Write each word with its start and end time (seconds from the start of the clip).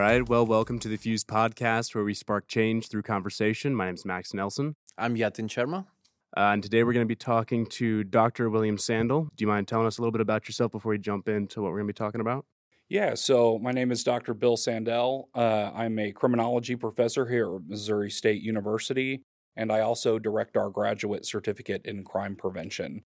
right. 0.00 0.26
Well, 0.26 0.46
welcome 0.46 0.78
to 0.78 0.88
the 0.88 0.96
Fuse 0.96 1.24
podcast 1.24 1.94
where 1.94 2.02
we 2.02 2.14
spark 2.14 2.48
change 2.48 2.88
through 2.88 3.02
conversation. 3.02 3.74
My 3.74 3.84
name 3.84 3.96
is 3.96 4.06
Max 4.06 4.32
Nelson. 4.32 4.74
I'm 4.96 5.14
Yatin 5.14 5.46
Sharma. 5.46 5.84
Uh, 6.34 6.52
and 6.54 6.62
today 6.62 6.84
we're 6.84 6.94
going 6.94 7.04
to 7.04 7.08
be 7.08 7.14
talking 7.14 7.66
to 7.66 8.02
Dr. 8.04 8.48
William 8.48 8.78
Sandel. 8.78 9.28
Do 9.36 9.42
you 9.42 9.46
mind 9.46 9.68
telling 9.68 9.86
us 9.86 9.98
a 9.98 10.00
little 10.00 10.10
bit 10.10 10.22
about 10.22 10.48
yourself 10.48 10.72
before 10.72 10.90
we 10.90 10.98
jump 10.98 11.28
into 11.28 11.60
what 11.60 11.70
we're 11.72 11.80
going 11.80 11.88
to 11.88 11.92
be 11.92 11.98
talking 11.98 12.22
about? 12.22 12.46
Yeah, 12.88 13.12
so 13.14 13.58
my 13.58 13.72
name 13.72 13.92
is 13.92 14.02
Dr. 14.02 14.32
Bill 14.32 14.56
Sandel. 14.56 15.28
Uh, 15.34 15.70
I'm 15.74 15.98
a 15.98 16.12
criminology 16.12 16.76
professor 16.76 17.26
here 17.26 17.56
at 17.56 17.68
Missouri 17.68 18.10
State 18.10 18.40
University, 18.40 19.22
and 19.54 19.70
I 19.70 19.80
also 19.80 20.18
direct 20.18 20.56
our 20.56 20.70
graduate 20.70 21.26
certificate 21.26 21.84
in 21.84 22.04
crime 22.04 22.36
prevention. 22.36 23.02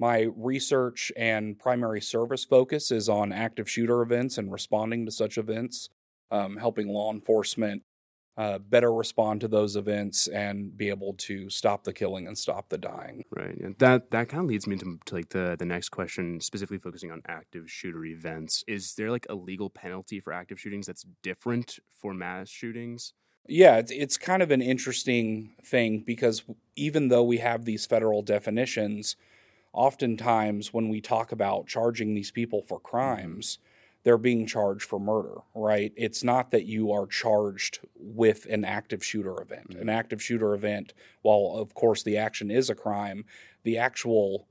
My 0.00 0.26
research 0.34 1.12
and 1.16 1.56
primary 1.56 2.00
service 2.00 2.44
focus 2.44 2.90
is 2.90 3.08
on 3.08 3.32
active 3.32 3.70
shooter 3.70 4.02
events 4.02 4.38
and 4.38 4.50
responding 4.50 5.06
to 5.06 5.12
such 5.12 5.38
events, 5.38 5.88
um, 6.32 6.56
helping 6.56 6.88
law 6.88 7.12
enforcement 7.12 7.82
uh, 8.36 8.58
better 8.58 8.92
respond 8.92 9.42
to 9.42 9.48
those 9.48 9.76
events 9.76 10.26
and 10.28 10.76
be 10.76 10.88
able 10.88 11.12
to 11.12 11.50
stop 11.50 11.84
the 11.84 11.92
killing 11.92 12.26
and 12.26 12.36
stop 12.36 12.70
the 12.70 12.78
dying. 12.78 13.24
Right, 13.30 13.56
and 13.58 13.78
that 13.78 14.10
that 14.10 14.30
kind 14.30 14.42
of 14.42 14.48
leads 14.48 14.66
me 14.66 14.76
to, 14.76 14.98
to 15.04 15.14
like 15.14 15.28
the 15.28 15.54
the 15.58 15.66
next 15.66 15.90
question, 15.90 16.40
specifically 16.40 16.78
focusing 16.78 17.10
on 17.10 17.20
active 17.28 17.70
shooter 17.70 18.04
events. 18.06 18.64
Is 18.66 18.94
there 18.94 19.10
like 19.10 19.26
a 19.28 19.34
legal 19.34 19.68
penalty 19.68 20.18
for 20.18 20.32
active 20.32 20.58
shootings 20.58 20.86
that's 20.86 21.04
different 21.22 21.78
for 21.90 22.14
mass 22.14 22.48
shootings? 22.48 23.12
Yeah, 23.48 23.76
it's, 23.78 23.90
it's 23.90 24.16
kind 24.16 24.42
of 24.42 24.50
an 24.50 24.62
interesting 24.62 25.54
thing 25.64 26.04
because 26.06 26.42
even 26.76 27.08
though 27.08 27.24
we 27.24 27.38
have 27.38 27.64
these 27.64 27.86
federal 27.86 28.22
definitions, 28.22 29.16
oftentimes 29.72 30.72
when 30.72 30.88
we 30.88 31.00
talk 31.00 31.32
about 31.32 31.66
charging 31.66 32.14
these 32.14 32.30
people 32.30 32.62
for 32.62 32.78
crimes, 32.78 33.58
they're 34.04 34.18
being 34.18 34.46
charged 34.46 34.84
for 34.84 34.98
murder, 34.98 35.36
right? 35.54 35.92
It's 35.96 36.24
not 36.24 36.50
that 36.50 36.64
you 36.64 36.92
are 36.92 37.06
charged 37.06 37.80
with 37.96 38.46
an 38.46 38.64
active 38.64 39.04
shooter 39.04 39.40
event. 39.40 39.70
Mm-hmm. 39.70 39.82
An 39.82 39.88
active 39.88 40.22
shooter 40.22 40.54
event, 40.54 40.92
while 41.22 41.54
of 41.56 41.74
course 41.74 42.02
the 42.02 42.16
action 42.16 42.50
is 42.50 42.68
a 42.68 42.74
crime, 42.74 43.24
the 43.62 43.78
actual 43.78 44.46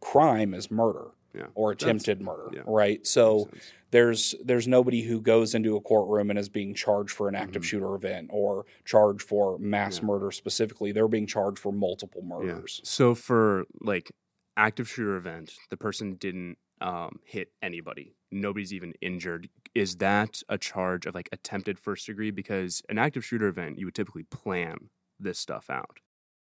crime 0.00 0.54
is 0.54 0.70
murder. 0.70 1.08
Yeah. 1.34 1.48
or 1.54 1.72
attempted 1.72 2.18
That's, 2.18 2.26
murder, 2.26 2.48
yeah. 2.52 2.62
right? 2.66 3.06
So 3.06 3.50
there's 3.90 4.34
there's 4.42 4.66
nobody 4.66 5.02
who 5.02 5.20
goes 5.20 5.54
into 5.54 5.76
a 5.76 5.80
courtroom 5.80 6.30
and 6.30 6.38
is 6.38 6.48
being 6.48 6.74
charged 6.74 7.14
for 7.14 7.28
an 7.28 7.34
active 7.34 7.62
mm-hmm. 7.62 7.68
shooter 7.68 7.94
event 7.94 8.30
or 8.32 8.64
charged 8.84 9.22
for 9.22 9.58
mass 9.58 9.98
yeah. 9.98 10.06
murder 10.06 10.30
specifically. 10.30 10.90
They're 10.90 11.06
being 11.06 11.26
charged 11.26 11.58
for 11.58 11.70
multiple 11.70 12.22
murders. 12.22 12.80
So 12.82 13.14
for 13.14 13.66
like 13.80 14.10
active 14.56 14.88
shooter 14.88 15.16
event, 15.16 15.52
the 15.68 15.76
person 15.76 16.14
didn't 16.14 16.56
um, 16.80 17.20
hit 17.24 17.52
anybody. 17.62 18.14
Nobody's 18.30 18.72
even 18.72 18.92
injured. 19.00 19.48
Is 19.74 19.96
that 19.96 20.42
a 20.48 20.58
charge 20.58 21.06
of 21.06 21.14
like 21.14 21.28
attempted 21.32 21.78
first 21.78 22.06
degree? 22.06 22.30
Because 22.30 22.82
an 22.88 22.98
active 22.98 23.24
shooter 23.24 23.48
event, 23.48 23.78
you 23.78 23.86
would 23.86 23.94
typically 23.94 24.24
plan 24.24 24.90
this 25.18 25.38
stuff 25.38 25.70
out. 25.70 25.98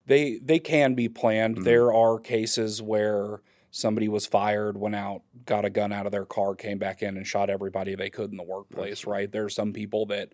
They 0.06 0.40
they 0.44 0.60
can 0.60 0.96
be 0.96 1.10
planned. 1.10 1.56
Mm-hmm. 1.56 1.64
There 1.64 1.94
are 1.94 2.20
cases 2.20 2.82
where 2.82 3.42
somebody 3.72 4.08
was 4.08 4.26
fired, 4.26 4.78
went 4.78 4.96
out, 4.96 5.24
got 5.46 5.66
a 5.66 5.70
gun 5.70 5.92
out 5.92 6.06
of 6.06 6.12
their 6.12 6.26
car, 6.26 6.56
came 6.56 6.78
back 6.78 7.02
in 7.02 7.18
and 7.18 7.26
shot 7.26 7.50
everybody 7.50 7.96
they 7.96 8.10
could 8.10 8.32
in 8.32 8.38
the 8.38 8.44
workplace. 8.44 9.06
Right? 9.06 9.32
There 9.32 9.46
are 9.46 9.50
some 9.50 9.74
people 9.74 10.06
that 10.08 10.34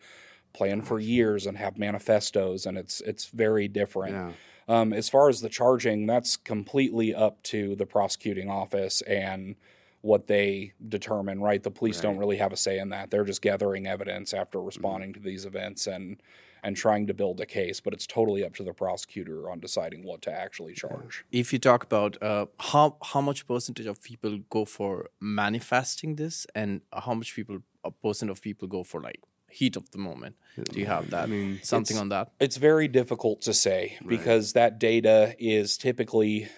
plan 0.53 0.81
for 0.81 0.99
years 0.99 1.45
and 1.45 1.57
have 1.57 1.77
manifestos, 1.77 2.65
and 2.65 2.77
it's 2.77 3.01
it's 3.01 3.25
very 3.27 3.67
different. 3.67 4.13
Yeah. 4.13 4.31
Um, 4.67 4.93
as 4.93 5.09
far 5.09 5.29
as 5.29 5.41
the 5.41 5.49
charging, 5.49 6.05
that's 6.05 6.37
completely 6.37 7.13
up 7.13 7.41
to 7.43 7.75
the 7.75 7.87
prosecuting 7.87 8.49
office 8.51 9.01
and 9.01 9.55
what 10.01 10.27
they 10.27 10.73
determine, 10.87 11.41
right? 11.41 11.61
The 11.61 11.71
police 11.71 11.97
right. 11.97 12.03
don't 12.03 12.17
really 12.17 12.37
have 12.37 12.53
a 12.53 12.57
say 12.57 12.79
in 12.79 12.89
that. 12.89 13.11
They're 13.11 13.25
just 13.25 13.41
gathering 13.41 13.87
evidence 13.87 14.33
after 14.33 14.57
mm-hmm. 14.57 14.67
responding 14.67 15.09
mm-hmm. 15.11 15.21
to 15.21 15.29
these 15.29 15.45
events 15.45 15.87
and 15.87 16.21
and 16.61 16.75
trying 16.75 17.07
to 17.07 17.13
build 17.13 17.39
a 17.39 17.45
case, 17.45 17.79
but 17.79 17.93
it's 17.93 18.05
totally 18.05 18.43
up 18.43 18.53
to 18.53 18.63
the 18.63 18.73
prosecutor 18.73 19.49
on 19.49 19.61
deciding 19.61 20.03
what 20.03 20.21
to 20.21 20.29
actually 20.29 20.73
charge. 20.73 21.23
If 21.31 21.53
you 21.53 21.59
talk 21.59 21.85
about 21.85 22.21
uh, 22.21 22.47
how 22.59 22.97
how 23.01 23.21
much 23.21 23.47
percentage 23.47 23.85
of 23.85 24.01
people 24.01 24.39
go 24.49 24.65
for 24.65 25.09
manifesting 25.21 26.15
this, 26.15 26.45
and 26.53 26.81
how 26.91 27.13
much 27.13 27.33
people 27.33 27.59
a 27.83 27.91
percent 27.91 28.29
of 28.29 28.41
people 28.41 28.67
go 28.67 28.83
for 28.83 29.01
like 29.01 29.21
heat 29.49 29.75
of 29.75 29.89
the 29.91 29.97
moment. 29.97 30.35
Do 30.71 30.79
you 30.79 30.85
have 30.85 31.09
that? 31.11 31.23
I 31.23 31.27
mean, 31.27 31.59
something 31.63 31.97
on 31.97 32.09
that? 32.09 32.31
It's 32.39 32.57
very 32.57 32.87
difficult 32.87 33.41
to 33.41 33.53
say 33.53 33.97
right. 34.01 34.09
because 34.09 34.53
that 34.53 34.79
data 34.79 35.35
is 35.39 35.77
typically 35.77 36.49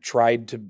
tried 0.00 0.48
to 0.48 0.60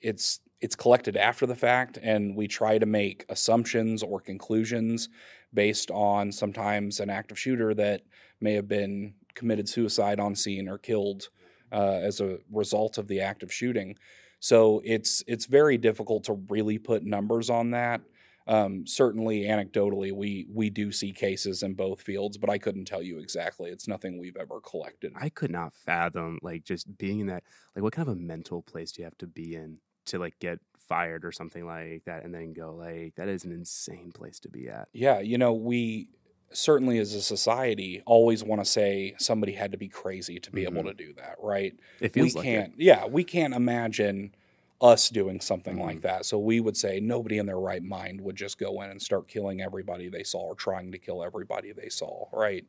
it's 0.00 0.40
it's 0.60 0.76
collected 0.76 1.16
after 1.16 1.46
the 1.46 1.54
fact 1.54 1.98
and 2.02 2.34
we 2.34 2.48
try 2.48 2.78
to 2.78 2.86
make 2.86 3.24
assumptions 3.28 4.02
or 4.02 4.20
conclusions 4.20 5.08
based 5.54 5.90
on 5.90 6.32
sometimes 6.32 7.00
an 7.00 7.10
active 7.10 7.38
shooter 7.38 7.74
that 7.74 8.02
may 8.40 8.54
have 8.54 8.68
been 8.68 9.14
committed 9.34 9.68
suicide 9.68 10.20
on 10.20 10.34
scene 10.34 10.68
or 10.68 10.78
killed 10.78 11.28
uh, 11.72 12.00
as 12.02 12.20
a 12.20 12.38
result 12.50 12.98
of 12.98 13.06
the 13.08 13.20
active 13.20 13.52
shooting. 13.52 13.96
So 14.40 14.80
it's 14.84 15.22
it's 15.26 15.46
very 15.46 15.78
difficult 15.78 16.24
to 16.24 16.34
really 16.48 16.78
put 16.78 17.04
numbers 17.04 17.50
on 17.50 17.70
that. 17.72 18.00
Um, 18.46 18.86
certainly, 18.86 19.42
anecdotally, 19.42 20.12
we 20.12 20.46
we 20.50 20.70
do 20.70 20.90
see 20.90 21.12
cases 21.12 21.62
in 21.62 21.74
both 21.74 22.00
fields, 22.00 22.38
but 22.38 22.48
I 22.48 22.56
couldn't 22.56 22.86
tell 22.86 23.02
you 23.02 23.18
exactly. 23.18 23.70
It's 23.70 23.88
nothing 23.88 24.16
we've 24.16 24.36
ever 24.36 24.60
collected. 24.60 25.12
I 25.16 25.28
could 25.28 25.50
not 25.50 25.74
fathom 25.74 26.38
like 26.40 26.64
just 26.64 26.96
being 26.96 27.20
in 27.20 27.26
that. 27.26 27.42
Like, 27.74 27.82
what 27.82 27.92
kind 27.92 28.08
of 28.08 28.16
a 28.16 28.20
mental 28.20 28.62
place 28.62 28.92
do 28.92 29.02
you 29.02 29.04
have 29.04 29.18
to 29.18 29.26
be 29.26 29.54
in 29.54 29.78
to 30.08 30.18
like 30.18 30.38
get 30.38 30.58
fired 30.88 31.24
or 31.24 31.32
something 31.32 31.66
like 31.66 32.04
that, 32.06 32.24
and 32.24 32.34
then 32.34 32.52
go 32.52 32.74
like 32.74 33.14
that 33.16 33.28
is 33.28 33.44
an 33.44 33.52
insane 33.52 34.12
place 34.12 34.38
to 34.40 34.48
be 34.48 34.68
at. 34.68 34.88
Yeah, 34.92 35.20
you 35.20 35.38
know 35.38 35.52
we 35.52 36.08
certainly 36.50 36.98
as 36.98 37.14
a 37.14 37.22
society 37.22 38.02
always 38.06 38.42
want 38.42 38.60
to 38.60 38.64
say 38.64 39.14
somebody 39.18 39.52
had 39.52 39.72
to 39.72 39.78
be 39.78 39.88
crazy 39.88 40.40
to 40.40 40.50
be 40.50 40.64
mm-hmm. 40.64 40.78
able 40.78 40.88
to 40.88 40.94
do 40.94 41.12
that, 41.14 41.36
right? 41.40 41.74
It 42.00 42.12
feels 42.12 42.34
we 42.34 42.40
like 42.40 42.44
can't. 42.44 42.72
It. 42.74 42.84
Yeah, 42.84 43.06
we 43.06 43.24
can't 43.24 43.54
imagine 43.54 44.34
us 44.80 45.08
doing 45.08 45.40
something 45.40 45.74
mm-hmm. 45.74 45.86
like 45.86 46.00
that. 46.02 46.24
So 46.24 46.38
we 46.38 46.60
would 46.60 46.76
say 46.76 47.00
nobody 47.00 47.38
in 47.38 47.46
their 47.46 47.58
right 47.58 47.82
mind 47.82 48.20
would 48.20 48.36
just 48.36 48.58
go 48.58 48.80
in 48.82 48.90
and 48.90 49.02
start 49.02 49.28
killing 49.28 49.60
everybody 49.60 50.08
they 50.08 50.22
saw 50.22 50.40
or 50.40 50.54
trying 50.54 50.92
to 50.92 50.98
kill 50.98 51.22
everybody 51.22 51.72
they 51.72 51.88
saw, 51.88 52.26
right? 52.32 52.64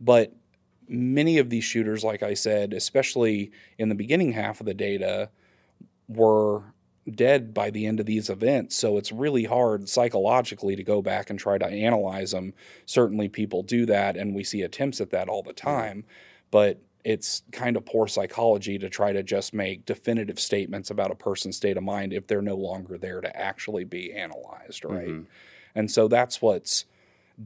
But 0.00 0.32
many 0.88 1.38
of 1.38 1.50
these 1.50 1.64
shooters, 1.64 2.02
like 2.02 2.22
I 2.22 2.34
said, 2.34 2.72
especially 2.72 3.52
in 3.78 3.88
the 3.88 3.94
beginning 3.94 4.32
half 4.32 4.60
of 4.60 4.66
the 4.66 4.74
data, 4.74 5.30
were 6.08 6.74
dead 7.10 7.52
by 7.52 7.70
the 7.70 7.86
end 7.86 8.00
of 8.00 8.06
these 8.06 8.30
events. 8.30 8.76
So 8.76 8.96
it's 8.96 9.12
really 9.12 9.44
hard 9.44 9.88
psychologically 9.88 10.76
to 10.76 10.82
go 10.82 11.02
back 11.02 11.30
and 11.30 11.38
try 11.38 11.58
to 11.58 11.66
analyze 11.66 12.30
them. 12.30 12.54
Certainly, 12.86 13.28
people 13.30 13.62
do 13.62 13.86
that, 13.86 14.16
and 14.16 14.34
we 14.34 14.44
see 14.44 14.62
attempts 14.62 15.00
at 15.00 15.10
that 15.10 15.28
all 15.28 15.42
the 15.42 15.52
time. 15.52 16.04
But 16.50 16.80
it's 17.04 17.42
kind 17.52 17.76
of 17.76 17.84
poor 17.84 18.08
psychology 18.08 18.78
to 18.78 18.88
try 18.88 19.12
to 19.12 19.22
just 19.22 19.52
make 19.52 19.84
definitive 19.84 20.40
statements 20.40 20.90
about 20.90 21.10
a 21.10 21.14
person's 21.14 21.56
state 21.56 21.76
of 21.76 21.82
mind 21.82 22.14
if 22.14 22.26
they're 22.26 22.40
no 22.40 22.56
longer 22.56 22.96
there 22.96 23.20
to 23.20 23.36
actually 23.36 23.84
be 23.84 24.12
analyzed, 24.12 24.84
right? 24.84 25.08
Mm-hmm. 25.08 25.24
And 25.74 25.90
so 25.90 26.08
that's 26.08 26.40
what's 26.40 26.86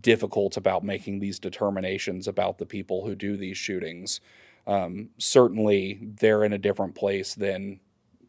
difficult 0.01 0.57
about 0.57 0.85
making 0.85 1.19
these 1.19 1.39
determinations 1.39 2.29
about 2.29 2.59
the 2.59 2.67
people 2.67 3.05
who 3.05 3.17
do 3.17 3.37
these 3.37 3.57
shootings. 3.57 4.21
Um, 4.67 5.09
certainly, 5.19 5.99
they're 6.03 6.45
in 6.45 6.53
a 6.53 6.59
different 6.59 6.95
place 6.95 7.35
than 7.35 7.81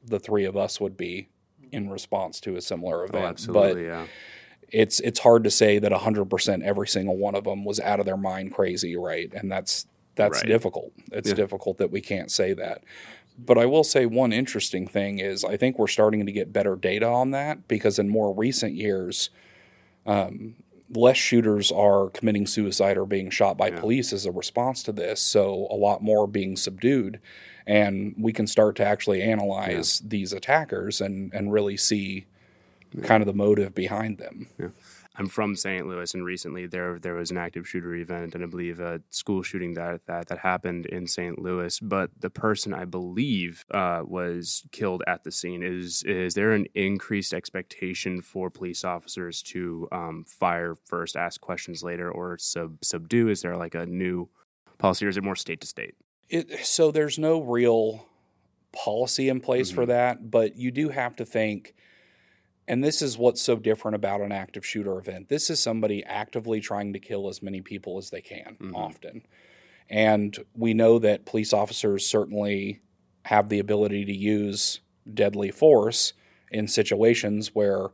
the 0.03 0.19
three 0.19 0.45
of 0.45 0.57
us 0.57 0.79
would 0.79 0.97
be 0.97 1.29
in 1.71 1.89
response 1.89 2.39
to 2.41 2.55
a 2.55 2.61
similar 2.61 3.01
oh, 3.01 3.05
event. 3.05 3.45
Oh, 3.49 3.53
but 3.53 3.77
yeah. 3.77 4.07
It's 4.71 4.99
it's 4.99 5.19
hard 5.19 5.43
to 5.45 5.51
say 5.51 5.79
that 5.79 5.91
100% 5.91 6.63
every 6.63 6.87
single 6.87 7.17
one 7.17 7.35
of 7.35 7.43
them 7.43 7.65
was 7.65 7.79
out 7.79 7.99
of 7.99 8.05
their 8.05 8.17
mind 8.17 8.53
crazy, 8.53 8.95
right? 8.95 9.31
And 9.33 9.51
that's 9.51 9.87
that's 10.15 10.39
right. 10.39 10.47
difficult. 10.47 10.91
It's 11.11 11.29
yeah. 11.29 11.35
difficult 11.35 11.77
that 11.77 11.91
we 11.91 12.01
can't 12.01 12.29
say 12.29 12.53
that. 12.53 12.83
But 13.37 13.57
I 13.57 13.65
will 13.65 13.83
say 13.83 14.05
one 14.05 14.33
interesting 14.33 14.85
thing 14.85 15.19
is 15.19 15.43
I 15.43 15.57
think 15.57 15.79
we're 15.79 15.87
starting 15.87 16.25
to 16.25 16.31
get 16.31 16.53
better 16.53 16.75
data 16.75 17.07
on 17.07 17.31
that 17.31 17.67
because 17.67 17.97
in 17.97 18.09
more 18.09 18.35
recent 18.35 18.75
years, 18.75 19.29
um, 20.05 20.55
less 20.93 21.17
shooters 21.17 21.71
are 21.71 22.09
committing 22.09 22.45
suicide 22.45 22.97
or 22.97 23.05
being 23.05 23.29
shot 23.29 23.57
by 23.57 23.69
yeah. 23.69 23.79
police 23.79 24.11
as 24.11 24.25
a 24.25 24.31
response 24.31 24.83
to 24.83 24.91
this. 24.91 25.21
So 25.21 25.67
a 25.71 25.75
lot 25.75 26.03
more 26.03 26.27
being 26.27 26.55
subdued 26.55 27.19
and 27.67 28.15
we 28.17 28.33
can 28.33 28.47
start 28.47 28.75
to 28.77 28.85
actually 28.85 29.21
analyze 29.21 30.01
yeah. 30.01 30.07
these 30.09 30.33
attackers 30.33 31.01
and 31.01 31.33
and 31.33 31.51
really 31.51 31.77
see 31.77 32.25
yeah. 32.93 33.05
kind 33.05 33.21
of 33.21 33.27
the 33.27 33.33
motive 33.33 33.73
behind 33.73 34.17
them. 34.17 34.47
Yeah. 34.59 34.69
I'm 35.19 35.27
from 35.27 35.53
St. 35.57 35.85
Louis, 35.85 36.13
and 36.13 36.23
recently 36.23 36.65
there 36.65 36.97
there 36.97 37.15
was 37.15 37.29
an 37.29 37.37
active 37.37 37.67
shooter 37.67 37.93
event, 37.93 38.35
and 38.35 38.43
I 38.43 38.47
believe 38.47 38.79
a 38.79 39.01
school 39.09 39.43
shooting 39.43 39.73
that 39.73 40.05
that, 40.05 40.27
that 40.29 40.39
happened 40.39 40.85
in 40.85 41.07
St. 41.07 41.37
Louis. 41.37 41.77
But 41.81 42.11
the 42.21 42.29
person 42.29 42.73
I 42.73 42.85
believe 42.85 43.65
uh, 43.71 44.03
was 44.05 44.63
killed 44.71 45.03
at 45.07 45.25
the 45.25 45.31
scene. 45.31 45.61
Is 45.61 46.03
is 46.03 46.35
there 46.35 46.51
an 46.51 46.67
increased 46.73 47.33
expectation 47.33 48.21
for 48.21 48.49
police 48.49 48.85
officers 48.85 49.41
to 49.43 49.89
um, 49.91 50.23
fire 50.25 50.75
first, 50.85 51.17
ask 51.17 51.41
questions 51.41 51.83
later, 51.83 52.09
or 52.09 52.37
sub 52.37 52.77
subdue? 52.81 53.27
Is 53.27 53.41
there 53.41 53.57
like 53.57 53.75
a 53.75 53.85
new 53.85 54.29
policy, 54.77 55.05
or 55.05 55.09
is 55.09 55.17
it 55.17 55.23
more 55.23 55.35
state 55.35 55.59
to 55.59 55.67
state? 55.67 55.95
It, 56.29 56.65
so 56.65 56.91
there's 56.91 57.17
no 57.17 57.41
real 57.41 58.05
policy 58.71 59.29
in 59.29 59.39
place 59.39 59.69
mm-hmm. 59.69 59.75
for 59.75 59.85
that, 59.87 60.29
but 60.29 60.55
you 60.55 60.71
do 60.71 60.89
have 60.89 61.15
to 61.17 61.25
think 61.25 61.73
and 62.69 62.83
this 62.83 63.01
is 63.01 63.17
what's 63.17 63.41
so 63.41 63.55
different 63.55 63.95
about 63.95 64.21
an 64.21 64.31
active 64.31 64.63
shooter 64.63 64.99
event. 64.99 65.27
This 65.27 65.49
is 65.49 65.59
somebody 65.59 66.05
actively 66.05 66.59
trying 66.61 66.93
to 66.93 66.99
kill 66.99 67.27
as 67.27 67.41
many 67.41 67.61
people 67.61 67.97
as 67.97 68.11
they 68.11 68.21
can, 68.21 68.57
mm-hmm. 68.61 68.75
often. 68.75 69.23
And 69.89 70.37
we 70.55 70.75
know 70.75 70.99
that 70.99 71.25
police 71.25 71.51
officers 71.51 72.05
certainly 72.05 72.81
have 73.25 73.49
the 73.49 73.57
ability 73.57 74.05
to 74.05 74.15
use 74.15 74.81
deadly 75.11 75.49
force 75.49 76.13
in 76.51 76.67
situations 76.67 77.55
where 77.55 77.87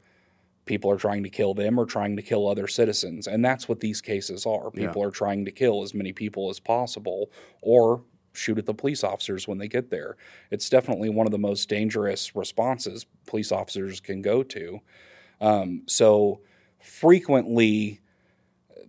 people 0.66 0.92
are 0.92 0.98
trying 0.98 1.24
to 1.24 1.30
kill 1.30 1.54
them 1.54 1.80
or 1.80 1.86
trying 1.86 2.18
to 2.18 2.22
kill 2.22 2.46
other 2.46 2.68
citizens. 2.68 3.28
And 3.28 3.46
that's 3.46 3.70
what 3.70 3.80
these 3.80 4.02
cases 4.02 4.46
are. 4.46 4.72
People 4.72 5.02
yeah. 5.02 5.08
are 5.08 5.12
trying 5.12 5.46
to 5.46 5.52
kill 5.52 5.84
as 5.84 5.94
many 5.94 6.12
people 6.12 6.50
as 6.50 6.60
possible 6.60 7.32
or 7.62 8.04
shoot 8.36 8.58
at 8.58 8.66
the 8.66 8.74
police 8.74 9.04
officers 9.04 9.48
when 9.48 9.58
they 9.58 9.68
get 9.68 9.90
there. 9.90 10.18
It's 10.52 10.70
definitely 10.70 11.10
one 11.10 11.26
of 11.26 11.32
the 11.32 11.40
most 11.40 11.70
dangerous 11.70 12.36
responses 12.36 13.06
police 13.26 13.52
officers 13.52 14.00
can 14.00 14.22
go 14.22 14.44
to. 14.44 14.80
Um, 15.42 15.84
so 15.88 16.42
frequently, 16.80 18.02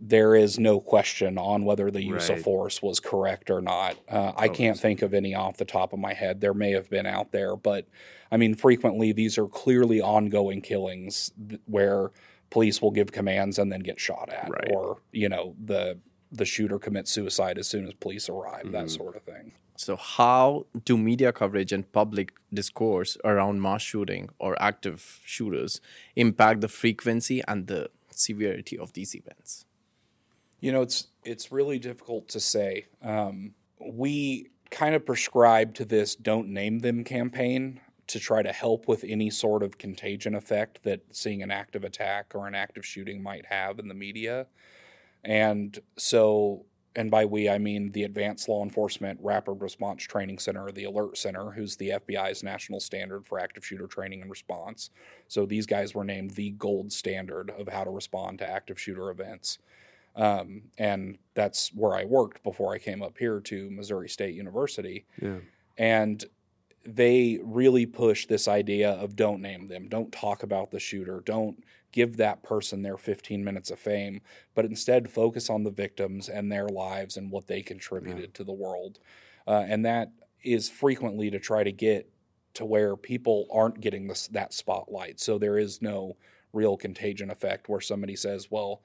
there 0.01 0.35
is 0.35 0.59
no 0.59 0.81
question 0.81 1.39
on 1.39 1.65
whether 1.65 1.91
the 1.91 2.03
use 2.03 2.29
right. 2.29 2.39
of 2.39 2.45
force 2.45 2.83
was 2.83 3.01
correct 3.01 3.51
or 3.51 3.61
not. 3.61 3.97
Uh, 4.09 4.33
I 4.37 4.49
can't 4.49 4.79
think 4.79 5.03
of 5.03 5.15
any 5.15 5.35
off 5.35 5.57
the 5.57 5.65
top 5.65 5.93
of 5.93 5.99
my 5.99 6.13
head. 6.13 6.41
There 6.41 6.55
may 6.55 6.73
have 6.73 6.91
been 6.91 7.07
out 7.07 7.33
there, 7.33 7.57
but 7.57 7.87
I 8.31 8.37
mean, 8.37 8.55
frequently 8.55 9.13
these 9.13 9.39
are 9.39 9.47
clearly 9.47 10.01
ongoing 10.01 10.61
killings 10.61 11.33
where 11.65 12.11
police 12.51 12.81
will 12.81 12.91
give 12.91 13.13
commands 13.13 13.59
and 13.59 13.73
then 13.73 13.81
get 13.81 13.99
shot 13.99 14.29
at, 14.31 14.51
right. 14.51 14.71
or 14.71 14.99
you 15.13 15.29
know 15.29 15.55
the 15.65 15.99
the 16.32 16.44
shooter 16.44 16.78
commits 16.78 17.11
suicide 17.11 17.58
as 17.58 17.67
soon 17.67 17.87
as 17.87 17.94
police 17.94 18.28
arrive, 18.28 18.64
mm-hmm. 18.64 18.73
that 18.73 18.90
sort 18.90 19.17
of 19.17 19.23
thing. 19.23 19.52
So, 19.76 19.96
how 19.96 20.67
do 20.84 20.96
media 20.96 21.32
coverage 21.32 21.73
and 21.73 21.90
public 21.93 22.32
discourse 22.52 23.17
around 23.25 23.61
mass 23.61 23.82
shooting 23.82 24.31
or 24.38 24.61
active 24.61 25.20
shooters 25.25 25.81
impact 26.17 26.62
the 26.62 26.69
frequency 26.69 27.43
and 27.46 27.67
the 27.67 27.90
severity 28.11 28.78
of 28.78 28.94
these 28.94 29.14
events? 29.14 29.67
You 30.61 30.73
know, 30.73 30.82
it's 30.82 31.08
it's 31.25 31.52
really 31.52 31.78
difficult 31.78 32.28
to 32.28 32.40
say. 32.40 32.87
Um, 33.02 33.55
we 33.78 34.49
kind 34.70 34.94
of 34.94 35.05
prescribe 35.05 35.75
to 35.75 35.84
this 35.84 36.17
"don't 36.17 36.49
name 36.49 36.78
them" 36.78 37.05
campaign 37.05 37.81
to 38.06 38.20
try 38.20 38.43
to 38.43 38.52
help 38.52 38.87
with 38.88 39.05
any 39.05 39.31
sort 39.31 39.62
of 39.62 39.78
contagion 39.78 40.34
effect 40.34 40.84
that 40.84 41.00
seeing 41.11 41.43
an 41.43 41.50
active 41.50 41.84
attack 41.84 42.32
or 42.34 42.46
an 42.46 42.55
active 42.55 42.87
shooting 42.87 43.23
might 43.23 43.46
have 43.46 43.78
in 43.78 43.88
the 43.88 43.94
media. 43.94 44.46
And 45.25 45.79
so, 45.97 46.67
and 46.95 47.11
by 47.11 47.25
we, 47.25 47.49
I 47.49 47.59
mean 47.59 47.93
the 47.93 48.05
Advanced 48.05 48.49
Law 48.49 48.63
Enforcement 48.63 49.19
Rapid 49.23 49.61
Response 49.61 50.05
Training 50.05 50.39
Center, 50.39 50.71
the 50.71 50.85
ALERRT 50.85 51.17
Center, 51.17 51.51
who's 51.51 51.77
the 51.77 51.91
FBI's 51.91 52.43
national 52.43 52.81
standard 52.81 53.27
for 53.27 53.39
active 53.39 53.65
shooter 53.65 53.87
training 53.87 54.23
and 54.23 54.31
response. 54.31 54.91
So 55.29 55.47
these 55.47 55.67
guys 55.67 55.95
were 55.95 56.05
named 56.05 56.33
the 56.33 56.51
gold 56.53 56.93
standard 56.93 57.51
of 57.51 57.69
how 57.69 57.85
to 57.85 57.91
respond 57.91 58.39
to 58.39 58.49
active 58.49 58.81
shooter 58.81 59.11
events. 59.11 59.59
Um, 60.17 60.63
and 60.79 61.19
that's 61.35 61.69
where 61.75 61.95
I 61.95 62.05
worked 62.05 62.43
before 62.43 62.73
I 62.73 62.79
came 62.79 63.03
up 63.03 63.19
here 63.19 63.41
to 63.41 63.71
Missouri 63.71 64.09
State 64.09 64.35
University. 64.35 65.05
Yeah. 65.21 65.41
And 65.77 66.25
they 66.87 67.39
really 67.43 67.85
push 67.85 68.27
this 68.27 68.49
idea 68.49 68.93
of 68.93 69.17
don't 69.17 69.43
name 69.43 69.69
them, 69.69 69.89
don't 69.89 70.12
talk 70.12 70.43
about 70.43 70.71
the 70.71 70.81
shooter, 70.81 71.23
don't 71.25 71.62
give 71.97 72.19
that 72.19 72.43
person 72.43 72.83
their 72.83 72.99
15 72.99 73.43
minutes 73.43 73.71
of 73.71 73.79
fame, 73.79 74.21
but 74.55 74.67
instead 74.67 75.11
focus 75.11 75.49
on 75.49 75.65
the 75.65 75.71
victims 75.71 76.29
and 76.29 76.53
their 76.53 76.69
lives 76.69 77.17
and 77.17 77.31
what 77.31 77.47
they 77.47 77.63
contributed 77.63 78.21
yeah. 78.21 78.35
to 78.35 78.45
the 78.45 78.53
world. 78.53 78.99
Uh, 79.47 79.65
and 79.67 79.87
that 79.87 80.13
is 80.45 80.69
frequently 80.69 81.31
to 81.31 81.39
try 81.39 81.65
to 81.65 81.73
get 81.73 82.07
to 82.53 82.67
where 82.67 82.97
people 82.97 83.47
aren't 83.51 83.81
getting 83.81 84.09
this, 84.09 84.29
that 84.29 84.53
spotlight. 84.53 85.19
So 85.19 85.39
there 85.39 85.57
is 85.57 85.81
no 85.81 86.19
real 86.53 86.77
contagion 86.77 87.31
effect 87.31 87.67
where 87.67 87.81
somebody 87.81 88.15
says, 88.15 88.51
well, 88.51 88.83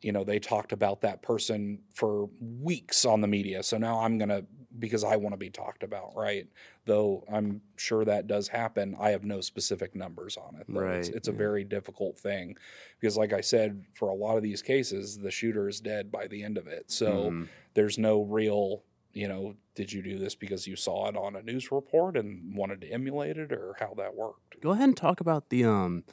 you 0.00 0.10
know, 0.10 0.24
they 0.24 0.40
talked 0.40 0.72
about 0.72 1.02
that 1.02 1.22
person 1.22 1.78
for 1.94 2.28
weeks 2.40 3.04
on 3.04 3.20
the 3.20 3.28
media. 3.28 3.62
So 3.62 3.78
now 3.78 4.00
I'm 4.00 4.18
going 4.18 4.30
to 4.30 4.44
because 4.78 5.04
I 5.04 5.16
want 5.16 5.32
to 5.34 5.38
be 5.38 5.50
talked 5.50 5.82
about, 5.82 6.12
right? 6.16 6.46
Though 6.86 7.24
I'm 7.32 7.60
sure 7.76 8.04
that 8.04 8.26
does 8.26 8.48
happen. 8.48 8.96
I 8.98 9.10
have 9.10 9.24
no 9.24 9.40
specific 9.40 9.94
numbers 9.94 10.36
on 10.36 10.56
it. 10.56 10.66
Right. 10.68 10.96
It's, 10.96 11.08
it's 11.08 11.28
a 11.28 11.32
very 11.32 11.64
difficult 11.64 12.18
thing 12.18 12.56
because, 13.00 13.16
like 13.16 13.32
I 13.32 13.40
said, 13.40 13.84
for 13.94 14.08
a 14.08 14.14
lot 14.14 14.36
of 14.36 14.42
these 14.42 14.62
cases, 14.62 15.18
the 15.18 15.30
shooter 15.30 15.68
is 15.68 15.80
dead 15.80 16.10
by 16.10 16.26
the 16.26 16.42
end 16.42 16.58
of 16.58 16.66
it. 16.66 16.90
So 16.90 17.30
mm. 17.30 17.48
there's 17.74 17.98
no 17.98 18.22
real, 18.22 18.82
you 19.12 19.28
know, 19.28 19.54
did 19.74 19.92
you 19.92 20.02
do 20.02 20.18
this 20.18 20.34
because 20.34 20.66
you 20.66 20.76
saw 20.76 21.08
it 21.08 21.16
on 21.16 21.36
a 21.36 21.42
news 21.42 21.70
report 21.72 22.16
and 22.16 22.54
wanted 22.54 22.80
to 22.82 22.88
emulate 22.88 23.36
it 23.36 23.52
or 23.52 23.76
how 23.78 23.94
that 23.96 24.14
worked? 24.14 24.60
Go 24.60 24.70
ahead 24.70 24.84
and 24.84 24.96
talk 24.96 25.20
about 25.20 25.48
the, 25.50 25.64
um, 25.64 26.04